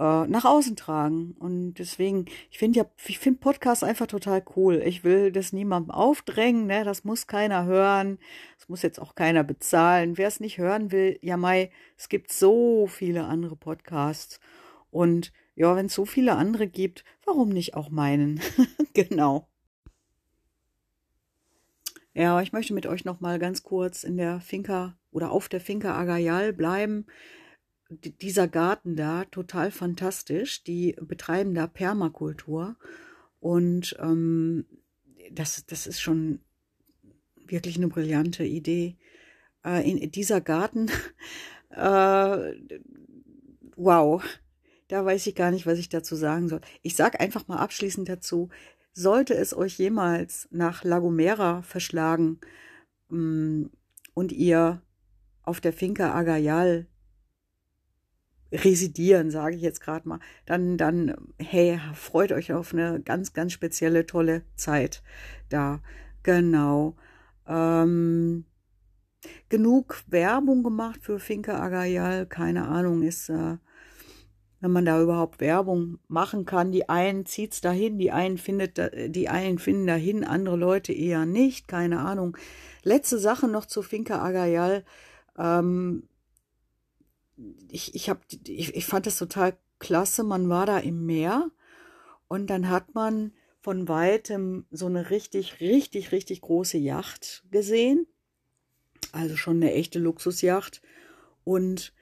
äh, 0.00 0.26
nach 0.26 0.46
außen 0.46 0.76
tragen. 0.76 1.36
Und 1.38 1.74
deswegen, 1.74 2.24
ich 2.50 2.58
finde 2.58 2.78
ja, 2.78 2.86
ich 3.06 3.18
finde 3.18 3.38
Podcasts 3.38 3.84
einfach 3.84 4.06
total 4.06 4.42
cool. 4.56 4.82
Ich 4.82 5.04
will 5.04 5.30
das 5.30 5.52
niemandem 5.52 5.90
aufdrängen, 5.90 6.66
ne? 6.66 6.84
Das 6.84 7.04
muss 7.04 7.26
keiner 7.26 7.66
hören. 7.66 8.18
Das 8.58 8.70
muss 8.70 8.80
jetzt 8.80 8.98
auch 8.98 9.14
keiner 9.14 9.44
bezahlen. 9.44 10.16
Wer 10.16 10.28
es 10.28 10.40
nicht 10.40 10.56
hören 10.56 10.90
will, 10.90 11.18
ja 11.20 11.36
Mai, 11.36 11.70
es 11.98 12.08
gibt 12.08 12.32
so 12.32 12.86
viele 12.86 13.24
andere 13.24 13.56
Podcasts. 13.56 14.40
Und 14.90 15.34
ja, 15.54 15.76
wenn 15.76 15.86
es 15.86 15.94
so 15.94 16.06
viele 16.06 16.34
andere 16.34 16.66
gibt, 16.66 17.04
warum 17.26 17.50
nicht 17.50 17.74
auch 17.74 17.90
meinen? 17.90 18.40
genau. 18.94 19.48
Ja, 22.14 22.40
ich 22.40 22.52
möchte 22.52 22.72
mit 22.72 22.86
euch 22.86 23.04
noch 23.04 23.20
mal 23.20 23.38
ganz 23.38 23.62
kurz 23.62 24.02
in 24.02 24.16
der 24.16 24.40
Finca 24.40 24.96
oder 25.10 25.30
auf 25.30 25.50
der 25.50 25.60
Finca 25.60 25.94
Agayal 25.94 26.54
bleiben 26.54 27.06
dieser 27.90 28.48
Garten 28.48 28.96
da 28.96 29.24
total 29.24 29.70
fantastisch. 29.70 30.62
Die 30.64 30.96
betreiben 31.00 31.54
da 31.54 31.66
Permakultur 31.66 32.76
und 33.40 33.96
ähm, 33.98 34.64
das, 35.32 35.64
das 35.66 35.86
ist 35.86 36.00
schon 36.00 36.40
wirklich 37.46 37.76
eine 37.76 37.88
brillante 37.88 38.44
Idee. 38.44 38.96
Äh, 39.64 39.90
in 39.90 40.10
dieser 40.10 40.40
Garten, 40.40 40.90
äh, 41.70 42.54
wow, 43.76 44.22
da 44.88 45.04
weiß 45.04 45.26
ich 45.26 45.34
gar 45.34 45.50
nicht, 45.50 45.66
was 45.66 45.78
ich 45.78 45.88
dazu 45.88 46.16
sagen 46.16 46.48
soll. 46.48 46.60
Ich 46.82 46.96
sage 46.96 47.20
einfach 47.20 47.48
mal 47.48 47.58
abschließend 47.58 48.08
dazu, 48.08 48.48
sollte 48.92 49.34
es 49.34 49.56
euch 49.56 49.78
jemals 49.78 50.48
nach 50.50 50.84
La 50.84 50.98
Gomera 50.98 51.62
verschlagen 51.62 52.40
mm, 53.08 53.66
und 54.14 54.32
ihr 54.32 54.82
auf 55.42 55.60
der 55.60 55.72
Finca 55.72 56.12
Agayal 56.12 56.86
residieren, 58.52 59.30
sage 59.30 59.56
ich 59.56 59.62
jetzt 59.62 59.80
gerade 59.80 60.08
mal, 60.08 60.20
dann, 60.46 60.76
dann, 60.76 61.14
hey, 61.38 61.80
freut 61.94 62.32
euch 62.32 62.52
auf 62.52 62.72
eine 62.72 63.00
ganz, 63.00 63.32
ganz 63.32 63.52
spezielle, 63.52 64.06
tolle 64.06 64.42
Zeit 64.56 65.02
da. 65.48 65.80
Genau. 66.22 66.96
Ähm, 67.46 68.44
genug 69.48 70.02
Werbung 70.08 70.62
gemacht 70.62 71.00
für 71.02 71.18
Finke 71.18 71.54
Agayal, 71.54 72.26
keine 72.26 72.68
Ahnung, 72.68 73.02
ist, 73.02 73.28
äh, 73.28 73.56
wenn 74.60 74.72
man 74.72 74.84
da 74.84 75.00
überhaupt 75.00 75.40
Werbung 75.40 75.98
machen 76.08 76.44
kann. 76.44 76.72
Die 76.72 76.88
einen 76.88 77.24
zieht's 77.24 77.60
dahin, 77.60 77.98
die 77.98 78.10
einen 78.10 78.36
findet, 78.36 78.78
die 79.14 79.28
einen 79.28 79.58
finden 79.58 79.86
dahin, 79.86 80.24
andere 80.24 80.56
Leute 80.56 80.92
eher 80.92 81.24
nicht, 81.24 81.66
keine 81.66 82.00
Ahnung. 82.00 82.36
Letzte 82.82 83.18
Sache 83.18 83.48
noch 83.48 83.66
zu 83.66 83.82
Finke 83.82 84.18
Agayal. 84.20 84.84
Ähm, 85.38 86.02
ich, 87.68 87.94
ich, 87.94 88.08
hab, 88.10 88.24
ich, 88.46 88.74
ich 88.74 88.86
fand 88.86 89.06
das 89.06 89.18
total 89.18 89.56
klasse. 89.78 90.24
Man 90.24 90.48
war 90.48 90.66
da 90.66 90.78
im 90.78 91.06
Meer 91.06 91.50
und 92.28 92.48
dann 92.48 92.68
hat 92.68 92.94
man 92.94 93.32
von 93.60 93.88
weitem 93.88 94.66
so 94.70 94.86
eine 94.86 95.10
richtig, 95.10 95.60
richtig, 95.60 96.12
richtig 96.12 96.40
große 96.40 96.78
Yacht 96.78 97.44
gesehen. 97.50 98.06
Also 99.12 99.36
schon 99.36 99.56
eine 99.56 99.72
echte 99.72 99.98
Luxusjacht. 99.98 100.80
Und 101.44 101.92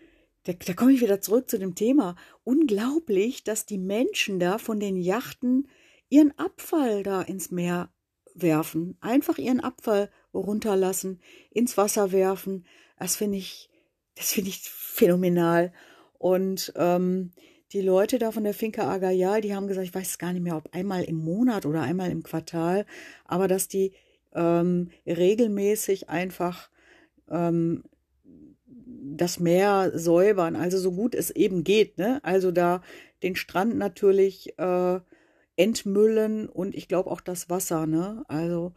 da, 0.44 0.52
da 0.52 0.74
komme 0.74 0.92
ich 0.92 1.00
wieder 1.00 1.20
zurück 1.20 1.50
zu 1.50 1.58
dem 1.58 1.74
Thema. 1.74 2.16
Unglaublich, 2.44 3.44
dass 3.44 3.66
die 3.66 3.78
Menschen 3.78 4.38
da 4.38 4.58
von 4.58 4.78
den 4.78 4.96
Yachten 4.96 5.68
ihren 6.08 6.36
Abfall 6.38 7.02
da 7.02 7.22
ins 7.22 7.50
Meer 7.50 7.90
werfen. 8.34 8.96
Einfach 9.00 9.38
ihren 9.38 9.60
Abfall 9.60 10.10
runterlassen, 10.32 11.20
ins 11.50 11.76
Wasser 11.76 12.12
werfen. 12.12 12.66
Das 12.98 13.16
finde 13.16 13.38
ich 13.38 13.67
das 14.18 14.32
finde 14.32 14.50
ich 14.50 14.60
phänomenal. 14.68 15.72
Und 16.18 16.72
ähm, 16.76 17.30
die 17.72 17.80
Leute 17.80 18.18
da 18.18 18.32
von 18.32 18.44
der 18.44 18.54
Finca 18.54 18.90
Agayal, 18.90 19.40
die 19.40 19.54
haben 19.54 19.68
gesagt, 19.68 19.86
ich 19.86 19.94
weiß 19.94 20.18
gar 20.18 20.32
nicht 20.32 20.42
mehr, 20.42 20.56
ob 20.56 20.74
einmal 20.74 21.04
im 21.04 21.16
Monat 21.16 21.66
oder 21.66 21.82
einmal 21.82 22.10
im 22.10 22.22
Quartal, 22.22 22.86
aber 23.24 23.46
dass 23.46 23.68
die 23.68 23.92
ähm, 24.34 24.90
regelmäßig 25.06 26.08
einfach 26.08 26.70
ähm, 27.30 27.84
das 28.64 29.38
Meer 29.38 29.92
säubern, 29.94 30.56
also 30.56 30.78
so 30.78 30.92
gut 30.92 31.14
es 31.14 31.30
eben 31.30 31.64
geht, 31.64 31.98
ne? 31.98 32.20
Also 32.22 32.50
da 32.50 32.82
den 33.22 33.36
Strand 33.36 33.76
natürlich 33.76 34.58
äh, 34.58 35.00
entmüllen 35.56 36.48
und 36.48 36.74
ich 36.74 36.88
glaube 36.88 37.10
auch 37.10 37.20
das 37.20 37.50
Wasser, 37.50 37.86
ne? 37.86 38.24
Also 38.28 38.72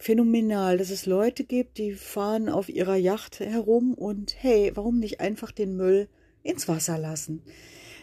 phänomenal, 0.00 0.78
dass 0.78 0.88
es 0.88 1.04
Leute 1.04 1.44
gibt, 1.44 1.76
die 1.76 1.92
fahren 1.92 2.48
auf 2.48 2.70
ihrer 2.70 2.96
Yacht 2.96 3.38
herum 3.38 3.92
und 3.92 4.34
hey, 4.42 4.72
warum 4.74 4.98
nicht 4.98 5.20
einfach 5.20 5.52
den 5.52 5.76
Müll 5.76 6.08
ins 6.42 6.68
Wasser 6.68 6.96
lassen? 6.96 7.42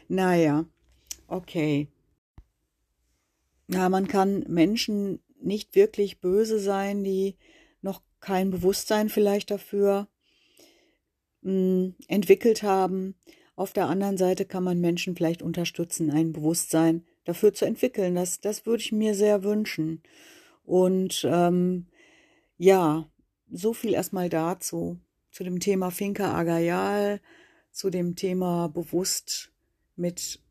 Naja, 0.08 0.66
okay. 1.28 1.88
Ja, 3.68 3.90
man 3.90 4.08
kann 4.08 4.46
Menschen 4.48 5.20
nicht 5.42 5.76
wirklich 5.76 6.22
böse 6.22 6.60
sein, 6.60 7.04
die 7.04 7.36
noch 7.82 8.04
kein 8.20 8.52
Bewusstsein 8.52 9.10
vielleicht 9.10 9.50
dafür 9.50 10.08
mh, 11.42 11.52
hm, 11.52 11.96
entwickelt 12.08 12.62
haben. 12.62 13.16
Auf 13.56 13.74
der 13.74 13.88
anderen 13.88 14.18
Seite 14.18 14.46
kann 14.46 14.64
man 14.64 14.80
Menschen 14.80 15.16
vielleicht 15.16 15.42
unterstützen, 15.42 16.12
ein 16.12 16.32
Bewusstsein 16.32 17.06
dafür 17.26 17.56
zu 17.56 17.66
entwickeln. 17.66 18.14
Das, 18.14 18.40
das 18.40 18.68
würde 18.68 18.84
ich 18.84 18.92
mir 18.92 19.16
sehr 19.16 19.44
wünschen. 19.44 20.04
Und 20.68 21.26
ähm, 21.26 21.88
ja, 22.58 23.10
so 23.50 23.72
viel 23.72 23.94
erstmal 23.94 24.28
dazu, 24.28 25.00
zu 25.32 25.46
dem 25.46 25.62
Thema 25.62 25.92
Finca 25.92 26.34
Agayal, 26.34 27.22
zu 27.72 27.90
dem 27.90 28.18
Thema 28.18 28.68
bewusst 28.68 29.54
mit, 29.96 30.42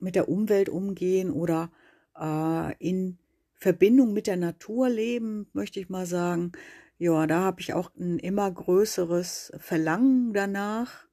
mit 0.00 0.16
der 0.16 0.28
Umwelt 0.28 0.68
umgehen 0.68 1.30
oder 1.30 1.70
äh, 2.18 2.74
in 2.80 3.18
Verbindung 3.54 4.12
mit 4.12 4.26
der 4.26 4.36
Natur 4.36 4.88
leben, 4.88 5.46
möchte 5.52 5.78
ich 5.78 5.88
mal 5.88 6.06
sagen. 6.06 6.50
Ja, 6.98 7.28
da 7.28 7.42
habe 7.42 7.60
ich 7.60 7.72
auch 7.72 7.94
ein 7.94 8.18
immer 8.18 8.50
größeres 8.50 9.52
Verlangen 9.58 10.32
danach. 10.32 11.06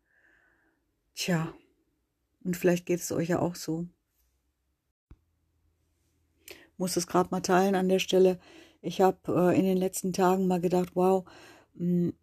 Tja, 1.14 1.54
und 2.44 2.58
vielleicht 2.58 2.88
geht 2.88 3.02
es 3.02 3.12
euch 3.12 3.30
ja 3.30 3.38
auch 3.38 3.54
so 3.54 3.86
muss 6.80 6.98
es 6.98 7.08
gerade 7.08 7.30
mal 7.32 7.42
teilen 7.42 7.76
an 7.76 7.90
der 7.90 8.00
Stelle. 8.00 8.40
Ich 8.82 9.02
habe 9.02 9.18
äh, 9.28 9.58
in 9.60 9.66
den 9.66 9.78
letzten 9.78 10.14
Tagen 10.14 10.48
mal 10.48 10.62
gedacht, 10.62 10.92
wow, 10.96 11.26
mh, 11.76 12.08
hm, 12.08 12.14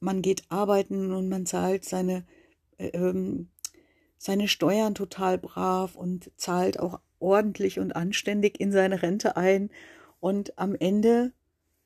man 0.00 0.22
geht 0.22 0.44
arbeiten 0.50 1.12
und 1.12 1.28
man 1.28 1.46
zahlt 1.46 1.84
seine, 1.84 2.24
äh, 2.78 2.88
ähm, 2.88 3.48
seine 4.18 4.48
Steuern 4.48 4.94
total 4.94 5.38
brav 5.38 5.96
und 5.96 6.30
zahlt 6.36 6.78
auch 6.78 7.00
ordentlich 7.18 7.78
und 7.80 7.96
anständig 7.96 8.60
in 8.60 8.70
seine 8.70 9.02
Rente 9.02 9.36
ein. 9.36 9.70
Und 10.20 10.58
am 10.58 10.74
Ende, 10.74 11.32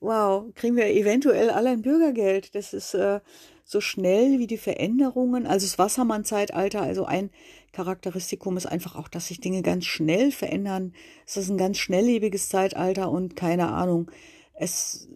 wow, 0.00 0.44
kriegen 0.54 0.76
wir 0.76 0.86
eventuell 0.86 1.50
alle 1.50 1.70
ein 1.70 1.82
Bürgergeld. 1.82 2.54
Das 2.54 2.72
ist 2.72 2.94
äh, 2.94 3.20
so 3.64 3.80
schnell 3.80 4.38
wie 4.38 4.46
die 4.46 4.58
Veränderungen. 4.58 5.46
Also 5.46 5.66
das 5.66 5.78
Wassermann-Zeitalter, 5.78 6.82
also 6.82 7.04
ein 7.04 7.30
Charakteristikum 7.72 8.56
ist 8.56 8.66
einfach 8.66 8.96
auch, 8.96 9.08
dass 9.08 9.28
sich 9.28 9.40
Dinge 9.40 9.62
ganz 9.62 9.84
schnell 9.84 10.32
verändern. 10.32 10.94
Es 11.26 11.36
ist 11.36 11.50
ein 11.50 11.58
ganz 11.58 11.78
schnelllebiges 11.78 12.48
Zeitalter 12.48 13.10
und 13.10 13.36
keine 13.36 13.68
Ahnung, 13.68 14.10
es 14.54 15.08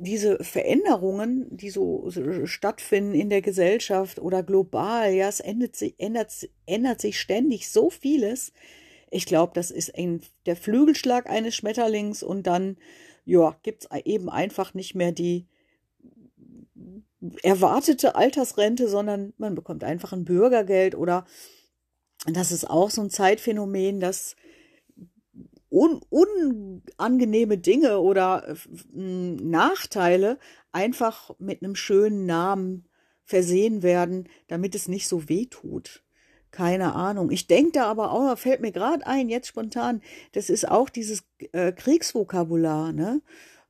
diese 0.00 0.42
Veränderungen, 0.44 1.46
die 1.50 1.70
so, 1.70 2.10
stattfinden 2.44 3.14
in 3.14 3.30
der 3.30 3.42
Gesellschaft 3.42 4.20
oder 4.20 4.42
global, 4.42 5.12
ja, 5.12 5.28
es 5.28 5.40
ändert 5.40 5.76
sich, 5.76 5.94
ändert, 5.98 6.48
ändert 6.66 7.00
sich 7.00 7.18
ständig 7.18 7.68
so 7.68 7.90
vieles. 7.90 8.52
Ich 9.10 9.26
glaube, 9.26 9.52
das 9.54 9.70
ist 9.70 9.96
ein, 9.96 10.20
der 10.46 10.56
Flügelschlag 10.56 11.28
eines 11.28 11.56
Schmetterlings 11.56 12.22
und 12.22 12.46
dann, 12.46 12.76
ja, 13.28 13.54
gibt 13.62 13.84
es 13.84 14.00
eben 14.06 14.30
einfach 14.30 14.72
nicht 14.72 14.94
mehr 14.94 15.12
die 15.12 15.46
erwartete 17.42 18.14
Altersrente, 18.14 18.88
sondern 18.88 19.34
man 19.36 19.54
bekommt 19.54 19.84
einfach 19.84 20.14
ein 20.14 20.24
Bürgergeld 20.24 20.94
oder 20.94 21.26
das 22.26 22.52
ist 22.52 22.68
auch 22.68 22.88
so 22.88 23.02
ein 23.02 23.10
Zeitphänomen, 23.10 24.00
dass 24.00 24.34
un 25.68 26.00
unangenehme 26.08 27.58
Dinge 27.58 27.98
oder 28.00 28.48
äh, 28.48 28.54
Nachteile 28.96 30.38
einfach 30.72 31.38
mit 31.38 31.62
einem 31.62 31.74
schönen 31.74 32.24
Namen 32.24 32.88
versehen 33.24 33.82
werden, 33.82 34.30
damit 34.46 34.74
es 34.74 34.88
nicht 34.88 35.06
so 35.06 35.28
weh 35.28 35.44
tut. 35.44 36.02
Keine 36.50 36.94
Ahnung. 36.94 37.30
Ich 37.30 37.46
denke 37.46 37.72
da 37.72 37.84
aber 37.84 38.12
auch, 38.12 38.36
fällt 38.38 38.60
mir 38.60 38.72
gerade 38.72 39.06
ein, 39.06 39.28
jetzt 39.28 39.48
spontan, 39.48 40.02
das 40.32 40.50
ist 40.50 40.68
auch 40.68 40.88
dieses 40.88 41.24
äh, 41.52 41.72
Kriegsvokabular, 41.72 42.92
ne? 42.92 43.20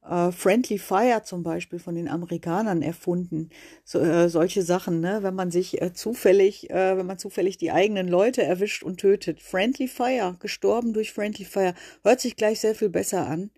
äh, 0.08 0.32
Friendly 0.32 0.78
Fire 0.78 1.22
zum 1.24 1.42
Beispiel 1.42 1.78
von 1.78 1.94
den 1.94 2.08
Amerikanern 2.08 2.82
erfunden. 2.82 3.50
So, 3.84 4.00
äh, 4.00 4.28
solche 4.28 4.62
Sachen, 4.62 5.00
ne? 5.00 5.22
wenn 5.22 5.34
man 5.34 5.50
sich 5.50 5.80
äh, 5.82 5.92
zufällig, 5.92 6.70
äh, 6.70 6.96
wenn 6.96 7.06
man 7.06 7.18
zufällig 7.18 7.58
die 7.58 7.72
eigenen 7.72 8.08
Leute 8.08 8.42
erwischt 8.42 8.82
und 8.82 8.98
tötet. 9.00 9.40
Friendly 9.40 9.88
Fire, 9.88 10.36
gestorben 10.40 10.92
durch 10.92 11.12
Friendly 11.12 11.44
Fire, 11.44 11.74
hört 12.02 12.20
sich 12.20 12.36
gleich 12.36 12.60
sehr 12.60 12.74
viel 12.74 12.90
besser 12.90 13.26
an. 13.26 13.50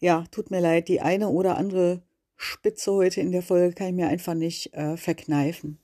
Ja, 0.00 0.24
tut 0.30 0.50
mir 0.50 0.60
leid, 0.60 0.88
die 0.88 1.00
eine 1.00 1.28
oder 1.28 1.56
andere 1.56 2.02
Spitze 2.36 2.92
heute 2.92 3.20
in 3.20 3.32
der 3.32 3.42
Folge 3.42 3.74
kann 3.74 3.88
ich 3.88 3.94
mir 3.94 4.08
einfach 4.08 4.34
nicht 4.34 4.72
äh, 4.74 4.96
verkneifen. 4.96 5.78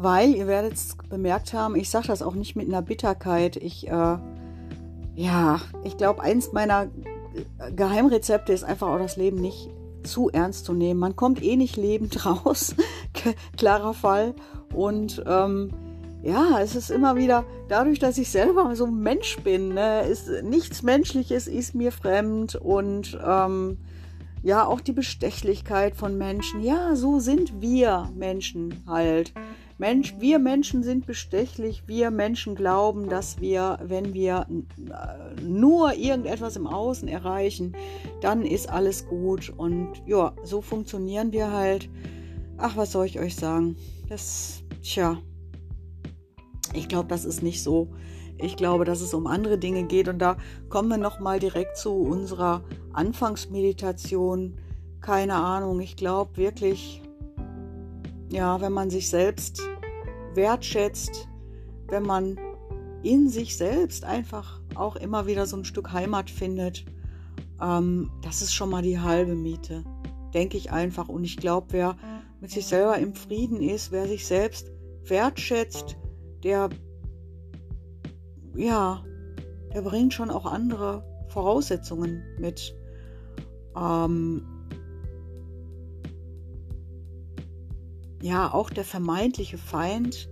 Weil, 0.00 0.36
ihr 0.36 0.46
werdet 0.46 0.74
es 0.74 0.96
bemerkt 1.10 1.52
haben, 1.52 1.74
ich 1.74 1.90
sage 1.90 2.06
das 2.06 2.22
auch 2.22 2.34
nicht 2.34 2.54
mit 2.54 2.68
einer 2.68 2.82
Bitterkeit. 2.82 3.56
Ich, 3.56 3.88
äh, 3.88 4.16
ja, 5.16 5.60
ich 5.82 5.96
glaube, 5.96 6.22
eins 6.22 6.52
meiner 6.52 6.86
Geheimrezepte 7.74 8.52
ist 8.52 8.62
einfach 8.62 8.86
auch 8.86 8.98
das 8.98 9.16
Leben 9.16 9.40
nicht 9.40 9.70
zu 10.04 10.30
ernst 10.30 10.66
zu 10.66 10.72
nehmen. 10.72 11.00
Man 11.00 11.16
kommt 11.16 11.42
eh 11.42 11.56
nicht 11.56 11.76
lebend 11.76 12.24
raus, 12.26 12.76
klarer 13.56 13.92
Fall. 13.92 14.36
Und 14.72 15.20
ähm, 15.26 15.72
ja, 16.22 16.60
es 16.60 16.76
ist 16.76 16.92
immer 16.92 17.16
wieder, 17.16 17.44
dadurch, 17.68 17.98
dass 17.98 18.18
ich 18.18 18.30
selber 18.30 18.76
so 18.76 18.86
ein 18.86 19.00
Mensch 19.00 19.38
bin, 19.40 19.74
ne, 19.74 20.02
ist 20.02 20.28
nichts 20.44 20.84
Menschliches 20.84 21.48
ist 21.48 21.74
mir 21.74 21.90
fremd 21.90 22.54
und 22.54 23.18
ähm, 23.26 23.78
ja, 24.44 24.64
auch 24.64 24.80
die 24.80 24.92
Bestechlichkeit 24.92 25.96
von 25.96 26.16
Menschen. 26.16 26.62
Ja, 26.62 26.94
so 26.94 27.18
sind 27.18 27.60
wir 27.60 28.10
Menschen 28.14 28.84
halt. 28.86 29.32
Mensch, 29.80 30.16
wir 30.18 30.40
Menschen 30.40 30.82
sind 30.82 31.06
bestechlich. 31.06 31.84
Wir 31.86 32.10
Menschen 32.10 32.56
glauben, 32.56 33.08
dass 33.08 33.40
wir, 33.40 33.78
wenn 33.80 34.12
wir 34.12 34.44
äh, 34.48 35.40
nur 35.40 35.94
irgendetwas 35.94 36.56
im 36.56 36.66
Außen 36.66 37.06
erreichen, 37.06 37.76
dann 38.20 38.42
ist 38.42 38.68
alles 38.68 39.06
gut. 39.06 39.54
Und 39.56 40.02
ja, 40.04 40.34
so 40.42 40.62
funktionieren 40.62 41.30
wir 41.30 41.52
halt. 41.52 41.88
Ach, 42.56 42.76
was 42.76 42.90
soll 42.90 43.06
ich 43.06 43.20
euch 43.20 43.36
sagen? 43.36 43.76
Das, 44.08 44.64
tja, 44.82 45.16
ich 46.74 46.88
glaube, 46.88 47.06
das 47.06 47.24
ist 47.24 47.44
nicht 47.44 47.62
so. 47.62 47.88
Ich 48.36 48.56
glaube, 48.56 48.84
dass 48.84 49.00
es 49.00 49.14
um 49.14 49.28
andere 49.28 49.58
Dinge 49.58 49.84
geht. 49.84 50.08
Und 50.08 50.18
da 50.18 50.38
kommen 50.70 50.88
wir 50.88 50.98
nochmal 50.98 51.38
direkt 51.38 51.76
zu 51.76 51.92
unserer 51.92 52.64
Anfangsmeditation. 52.92 54.56
Keine 55.00 55.34
Ahnung, 55.34 55.78
ich 55.78 55.94
glaube 55.94 56.36
wirklich, 56.36 57.00
ja, 58.30 58.60
wenn 58.60 58.72
man 58.72 58.90
sich 58.90 59.08
selbst 59.08 59.62
wertschätzt, 60.34 61.28
wenn 61.88 62.02
man 62.02 62.38
in 63.02 63.28
sich 63.28 63.56
selbst 63.56 64.04
einfach 64.04 64.60
auch 64.74 64.96
immer 64.96 65.26
wieder 65.26 65.46
so 65.46 65.56
ein 65.56 65.64
Stück 65.64 65.92
Heimat 65.92 66.30
findet, 66.30 66.84
ähm, 67.60 68.10
das 68.22 68.42
ist 68.42 68.54
schon 68.54 68.70
mal 68.70 68.82
die 68.82 68.98
halbe 68.98 69.34
Miete, 69.34 69.84
denke 70.34 70.56
ich 70.56 70.70
einfach. 70.70 71.08
Und 71.08 71.24
ich 71.24 71.36
glaube, 71.36 71.68
wer 71.70 71.96
mit 72.40 72.50
sich 72.50 72.66
selber 72.66 72.98
im 72.98 73.14
Frieden 73.14 73.60
ist, 73.60 73.90
wer 73.90 74.06
sich 74.06 74.26
selbst 74.26 74.70
wertschätzt, 75.04 75.96
der, 76.44 76.68
ja, 78.54 79.04
der 79.74 79.82
bringt 79.82 80.14
schon 80.14 80.30
auch 80.30 80.46
andere 80.46 81.04
Voraussetzungen 81.28 82.22
mit. 82.38 82.74
Ähm, 83.76 84.57
ja, 88.20 88.52
auch 88.52 88.70
der 88.70 88.84
vermeintliche 88.84 89.58
Feind, 89.58 90.28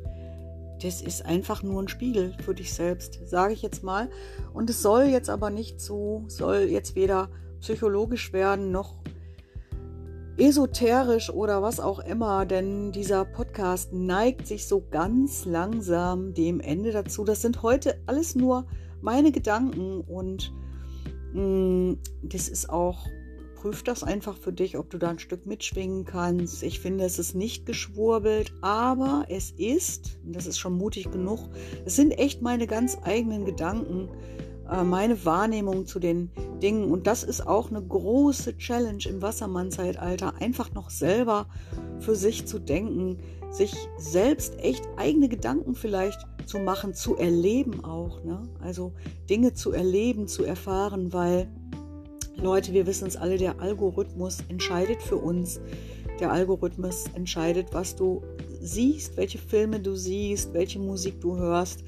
das 0.82 1.00
ist 1.00 1.24
einfach 1.24 1.62
nur 1.62 1.82
ein 1.82 1.88
Spiegel 1.88 2.34
für 2.44 2.54
dich 2.54 2.74
selbst, 2.74 3.20
sage 3.26 3.54
ich 3.54 3.62
jetzt 3.62 3.82
mal. 3.82 4.10
Und 4.52 4.68
es 4.68 4.82
soll 4.82 5.04
jetzt 5.04 5.30
aber 5.30 5.50
nicht 5.50 5.80
so, 5.80 6.24
soll 6.28 6.68
jetzt 6.68 6.94
weder 6.94 7.30
psychologisch 7.60 8.32
werden 8.32 8.72
noch 8.72 8.96
esoterisch 10.38 11.30
oder 11.30 11.62
was 11.62 11.80
auch 11.80 11.98
immer, 12.00 12.44
denn 12.44 12.92
dieser 12.92 13.24
Podcast 13.24 13.92
neigt 13.92 14.46
sich 14.46 14.66
so 14.66 14.84
ganz 14.90 15.46
langsam 15.46 16.34
dem 16.34 16.60
Ende 16.60 16.92
dazu. 16.92 17.24
Das 17.24 17.40
sind 17.40 17.62
heute 17.62 17.98
alles 18.06 18.34
nur 18.34 18.66
meine 19.00 19.32
Gedanken 19.32 20.02
und 20.02 20.52
mh, 21.32 21.42
mm, 21.42 21.98
das 22.22 22.48
ist 22.48 22.68
auch 22.68 23.06
prüf 23.66 23.82
das 23.82 24.04
einfach 24.04 24.36
für 24.36 24.52
dich, 24.52 24.78
ob 24.78 24.90
du 24.90 24.98
da 24.98 25.08
ein 25.08 25.18
Stück 25.18 25.44
mitschwingen 25.44 26.04
kannst. 26.04 26.62
Ich 26.62 26.78
finde, 26.78 27.04
es 27.04 27.18
ist 27.18 27.34
nicht 27.34 27.66
geschwurbelt, 27.66 28.52
aber 28.60 29.24
es 29.28 29.50
ist, 29.50 30.20
und 30.24 30.36
das 30.36 30.46
ist 30.46 30.58
schon 30.58 30.78
mutig 30.78 31.10
genug, 31.10 31.48
es 31.84 31.96
sind 31.96 32.12
echt 32.12 32.42
meine 32.42 32.68
ganz 32.68 32.96
eigenen 33.02 33.44
Gedanken, 33.44 34.08
äh, 34.70 34.84
meine 34.84 35.24
Wahrnehmung 35.24 35.84
zu 35.84 35.98
den 35.98 36.30
Dingen. 36.62 36.92
Und 36.92 37.08
das 37.08 37.24
ist 37.24 37.44
auch 37.44 37.68
eine 37.68 37.82
große 37.82 38.56
Challenge 38.56 39.02
im 39.04 39.20
Wassermann-Zeitalter, 39.20 40.34
einfach 40.40 40.72
noch 40.72 40.90
selber 40.90 41.48
für 41.98 42.14
sich 42.14 42.46
zu 42.46 42.60
denken, 42.60 43.18
sich 43.50 43.74
selbst 43.98 44.60
echt 44.60 44.84
eigene 44.96 45.28
Gedanken 45.28 45.74
vielleicht 45.74 46.20
zu 46.46 46.60
machen, 46.60 46.94
zu 46.94 47.16
erleben 47.16 47.84
auch. 47.84 48.22
Ne? 48.22 48.42
Also 48.62 48.92
Dinge 49.28 49.54
zu 49.54 49.72
erleben, 49.72 50.28
zu 50.28 50.44
erfahren, 50.44 51.12
weil 51.12 51.50
Leute, 52.42 52.74
wir 52.74 52.86
wissen 52.86 53.08
es 53.08 53.16
alle, 53.16 53.38
der 53.38 53.60
Algorithmus 53.60 54.38
entscheidet 54.48 55.02
für 55.02 55.16
uns. 55.16 55.58
Der 56.20 56.30
Algorithmus 56.30 57.06
entscheidet, 57.14 57.68
was 57.72 57.96
du 57.96 58.22
siehst, 58.60 59.16
welche 59.16 59.38
Filme 59.38 59.80
du 59.80 59.96
siehst, 59.96 60.52
welche 60.52 60.78
Musik 60.78 61.20
du 61.20 61.36
hörst, 61.36 61.82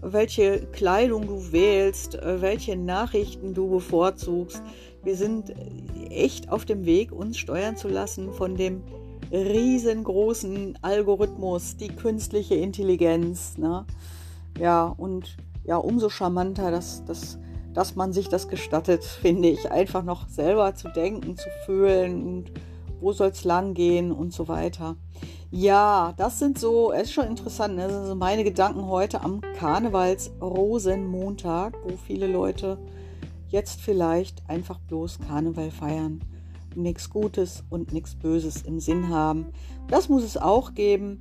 welche 0.00 0.66
Kleidung 0.72 1.28
du 1.28 1.52
wählst, 1.52 2.16
äh, 2.16 2.40
welche 2.42 2.76
Nachrichten 2.76 3.54
du 3.54 3.70
bevorzugst. 3.70 4.60
Wir 5.04 5.14
sind 5.14 5.54
echt 6.10 6.50
auf 6.50 6.64
dem 6.64 6.84
Weg, 6.84 7.12
uns 7.12 7.38
steuern 7.38 7.76
zu 7.76 7.88
lassen 7.88 8.32
von 8.32 8.56
dem 8.56 8.82
riesengroßen 9.30 10.78
Algorithmus, 10.82 11.76
die 11.76 11.88
künstliche 11.88 12.56
Intelligenz. 12.56 13.56
Ne? 13.56 13.84
Ja, 14.58 14.86
und 14.86 15.36
ja, 15.64 15.76
umso 15.76 16.08
charmanter, 16.08 16.72
dass 16.72 17.04
das 17.04 17.38
dass 17.76 17.94
man 17.94 18.12
sich 18.14 18.28
das 18.28 18.48
gestattet, 18.48 19.04
finde 19.22 19.50
ich, 19.50 19.70
einfach 19.70 20.02
noch 20.02 20.26
selber 20.28 20.74
zu 20.74 20.88
denken, 20.88 21.36
zu 21.36 21.50
fühlen 21.66 22.24
und 22.24 22.50
wo 23.00 23.12
soll 23.12 23.28
es 23.28 23.44
lang 23.44 23.74
gehen 23.74 24.10
und 24.10 24.32
so 24.32 24.48
weiter. 24.48 24.96
Ja, 25.50 26.14
das 26.16 26.38
sind 26.38 26.58
so, 26.58 26.90
es 26.90 27.02
ist 27.02 27.12
schon 27.12 27.26
interessant, 27.26 27.76
ne? 27.76 27.86
das 27.86 28.06
sind 28.08 28.18
meine 28.18 28.44
Gedanken 28.44 28.86
heute 28.86 29.20
am 29.20 29.42
Karnevals-Rosenmontag, 29.58 31.74
wo 31.84 31.98
viele 31.98 32.26
Leute 32.26 32.78
jetzt 33.48 33.78
vielleicht 33.80 34.48
einfach 34.48 34.78
bloß 34.78 35.18
Karneval 35.28 35.70
feiern, 35.70 36.24
nichts 36.74 37.10
Gutes 37.10 37.62
und 37.68 37.92
nichts 37.92 38.14
Böses 38.14 38.62
im 38.62 38.80
Sinn 38.80 39.10
haben. 39.10 39.48
Das 39.88 40.08
muss 40.08 40.24
es 40.24 40.38
auch 40.38 40.72
geben. 40.74 41.20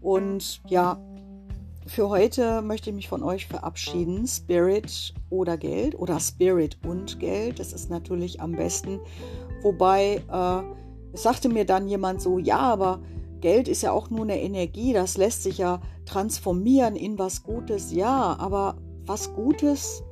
Und 0.00 0.60
ja, 0.68 0.98
für 1.86 2.08
heute 2.08 2.62
möchte 2.62 2.90
ich 2.90 2.96
mich 2.96 3.08
von 3.08 3.22
euch 3.22 3.46
verabschieden. 3.46 4.26
Spirit 4.26 5.14
oder 5.30 5.56
Geld 5.56 5.98
oder 5.98 6.18
Spirit 6.18 6.78
und 6.86 7.20
Geld. 7.20 7.58
Das 7.58 7.72
ist 7.72 7.90
natürlich 7.90 8.40
am 8.40 8.52
besten. 8.52 9.00
Wobei, 9.62 10.22
äh, 10.30 10.62
es 11.12 11.22
sagte 11.22 11.48
mir 11.48 11.64
dann 11.64 11.86
jemand 11.88 12.20
so, 12.20 12.38
ja, 12.38 12.58
aber 12.58 13.00
Geld 13.40 13.68
ist 13.68 13.82
ja 13.82 13.92
auch 13.92 14.10
nur 14.10 14.22
eine 14.22 14.40
Energie. 14.40 14.92
Das 14.92 15.16
lässt 15.16 15.42
sich 15.42 15.58
ja 15.58 15.80
transformieren 16.06 16.96
in 16.96 17.18
was 17.18 17.42
Gutes. 17.42 17.92
Ja, 17.92 18.36
aber 18.38 18.76
was 19.04 19.34
Gutes? 19.34 20.02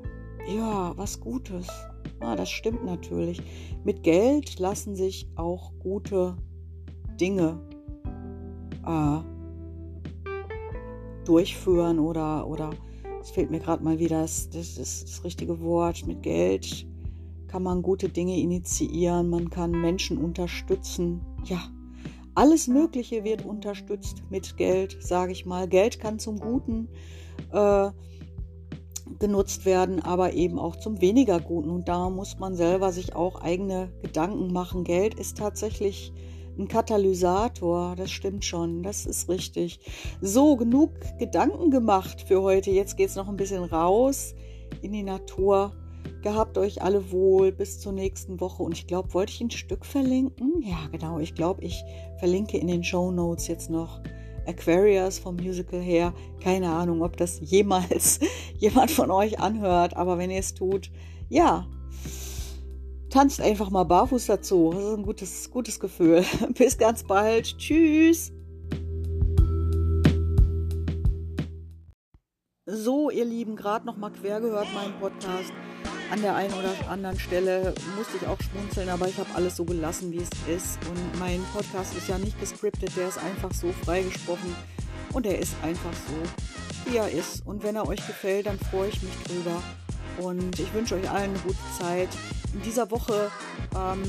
Ja, 0.55 0.93
was 0.97 1.21
Gutes. 1.21 1.69
Ah, 2.21 2.37
das 2.37 2.51
stimmt 2.51 2.85
natürlich. 2.85 3.43
Mit 3.85 4.03
Geld 4.03 4.59
lassen 4.59 4.95
sich 4.95 5.29
auch 5.37 5.73
gute 5.79 6.37
Dinge 7.19 7.61
äh, 8.87 9.32
durchführen 11.25 11.99
oder, 11.99 12.47
oder 12.47 12.71
es 13.21 13.31
fehlt 13.31 13.51
mir 13.51 13.61
gerade 13.61 13.85
mal 13.85 13.99
wieder 13.99 14.23
das, 14.23 14.51
das, 14.51 14.75
das, 14.75 15.05
das 15.05 15.25
richtige 15.25 15.61
Wort, 15.61 16.07
mit 16.07 16.23
Geld 16.23 16.87
kann 17.53 17.63
man 17.63 17.83
gute 17.83 18.09
Dinge 18.09 18.39
initiieren, 18.39 19.29
man 19.29 19.51
kann 19.51 19.73
Menschen 19.73 20.17
unterstützen. 20.17 21.21
Ja, 21.45 21.61
alles 22.35 22.67
Mögliche 22.67 23.25
wird 23.25 23.45
unterstützt 23.45 24.23
mit 24.31 24.57
Geld, 24.57 24.97
sage 25.01 25.33
ich 25.33 25.45
mal. 25.45 25.69
Geld 25.69 26.01
kann 26.01 26.19
zum 26.19 26.39
Guten 26.39 26.89
äh, 27.53 27.91
genutzt 29.19 29.67
werden, 29.67 30.01
aber 30.01 30.33
eben 30.33 30.59
auch 30.59 30.77
zum 30.77 31.03
weniger 31.03 31.41
Guten. 31.41 31.69
Und 31.69 31.89
da 31.89 32.09
muss 32.09 32.39
man 32.39 32.55
selber 32.55 32.91
sich 32.91 33.15
auch 33.15 33.43
eigene 33.43 33.93
Gedanken 34.01 34.51
machen. 34.53 34.83
Geld 34.83 35.15
ist 35.15 35.37
tatsächlich 35.37 36.13
ein 36.59 36.69
Katalysator, 36.69 37.97
das 37.97 38.11
stimmt 38.11 38.45
schon, 38.45 38.83
das 38.83 39.07
ist 39.07 39.29
richtig. 39.29 39.81
So, 40.21 40.57
genug 40.57 40.91
Gedanken 41.19 41.71
gemacht 41.71 42.25
für 42.27 42.43
heute. 42.43 42.71
Jetzt 42.71 42.97
geht 42.97 43.09
es 43.09 43.17
noch 43.17 43.29
ein 43.29 43.37
bisschen 43.37 43.65
raus 43.65 44.35
in 44.83 44.93
die 44.93 45.03
Natur. 45.03 45.73
Gehabt 46.23 46.59
euch 46.59 46.83
alle 46.83 47.11
wohl 47.11 47.53
bis 47.53 47.81
zur 47.81 47.93
nächsten 47.93 48.41
Woche. 48.41 48.63
Und 48.63 48.73
ich 48.73 48.87
glaube, 48.87 49.15
wollte 49.15 49.33
ich 49.33 49.41
ein 49.41 49.51
Stück 49.51 49.87
verlinken? 49.87 50.63
Ja, 50.63 50.89
genau. 50.91 51.19
Ich 51.19 51.35
glaube, 51.35 51.63
ich 51.63 51.83
verlinke 52.19 52.59
in 52.59 52.67
den 52.67 52.85
Show 52.85 53.11
Notes 53.11 53.47
jetzt 53.49 53.71
noch 53.71 54.01
Aquarius 54.47 55.19
vom 55.19 55.37
Musical 55.37 55.81
her. 55.81 56.13
Keine 56.41 56.71
Ahnung, 56.71 57.03
ob 57.03 57.17
das 57.17 57.41
jemals 57.41 58.21
jemand 58.59 58.91
von 58.91 59.11
euch 59.11 59.39
anhört, 59.39 59.97
aber 59.97 60.19
wenn 60.19 60.31
ihr 60.31 60.41
es 60.41 60.55
tut, 60.55 60.91
ja, 61.29 61.67
tanzt 63.13 63.41
einfach 63.41 63.71
mal 63.71 63.85
barfuß 63.85 64.27
dazu. 64.27 64.73
Das 64.73 64.83
ist 64.83 64.95
ein 64.95 65.03
gutes, 65.03 65.51
gutes 65.51 65.79
Gefühl. 65.79 66.25
Bis 66.55 66.79
ganz 66.79 67.05
bald. 67.05 67.57
Tschüss. 67.59 68.33
So, 72.65 73.11
ihr 73.11 73.25
Lieben, 73.25 73.55
gerade 73.55 73.85
noch 73.85 73.97
mal 73.97 74.11
quer 74.11 74.41
gehört 74.41 74.73
meinen 74.73 74.99
Podcast. 74.99 75.53
An 76.11 76.23
der 76.23 76.35
einen 76.35 76.53
oder 76.55 76.91
anderen 76.91 77.19
Stelle 77.19 77.75
musste 77.97 78.17
ich 78.21 78.27
auch 78.27 78.39
schmunzeln, 78.41 78.89
aber 78.89 79.09
ich 79.09 79.19
habe 79.19 79.29
alles 79.35 79.57
so 79.57 79.65
gelassen, 79.65 80.13
wie 80.13 80.19
es 80.19 80.31
ist. 80.49 80.79
Und 80.89 81.19
mein 81.19 81.43
Podcast 81.53 81.95
ist 81.97 82.09
ja 82.09 82.19
nicht 82.19 82.39
gescriptet, 82.41 82.97
der 82.97 83.09
ist 83.09 83.19
einfach 83.19 83.53
so 83.53 83.73
freigesprochen. 83.85 84.55
Und 85.13 85.27
er 85.27 85.39
ist 85.39 85.55
einfach 85.63 85.93
so, 85.93 86.91
wie 86.91 86.97
er 86.97 87.11
ist. 87.11 87.47
Und 87.47 87.63
wenn 87.63 87.77
er 87.77 87.87
euch 87.87 88.07
gefällt, 88.07 88.47
dann 88.47 88.59
freue 88.59 88.89
ich 88.89 89.03
mich 89.03 89.13
drüber. 89.25 89.63
Und 90.19 90.59
ich 90.59 90.73
wünsche 90.73 90.95
euch 90.95 91.11
allen 91.11 91.31
eine 91.31 91.39
gute 91.41 91.59
Zeit. 91.79 92.09
In 92.53 92.63
dieser 92.63 92.91
Woche 92.91 93.31
ähm, 93.75 94.03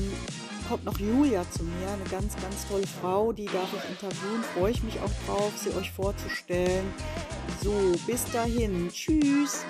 kommt 0.68 0.84
noch 0.84 0.98
Julia 0.98 1.44
zu 1.50 1.62
mir, 1.62 1.88
eine 1.88 2.04
ganz, 2.10 2.34
ganz 2.36 2.66
tolle 2.68 2.86
Frau, 2.86 3.32
die 3.32 3.46
darf 3.46 3.68
ich 3.72 3.90
interviewen. 3.90 4.42
Freue 4.54 4.70
ich 4.72 4.82
mich 4.82 4.98
auch 5.00 5.10
drauf, 5.26 5.52
sie 5.56 5.70
euch 5.74 5.90
vorzustellen. 5.90 6.86
So, 7.62 7.72
bis 8.06 8.24
dahin. 8.32 8.88
Tschüss. 8.90 9.64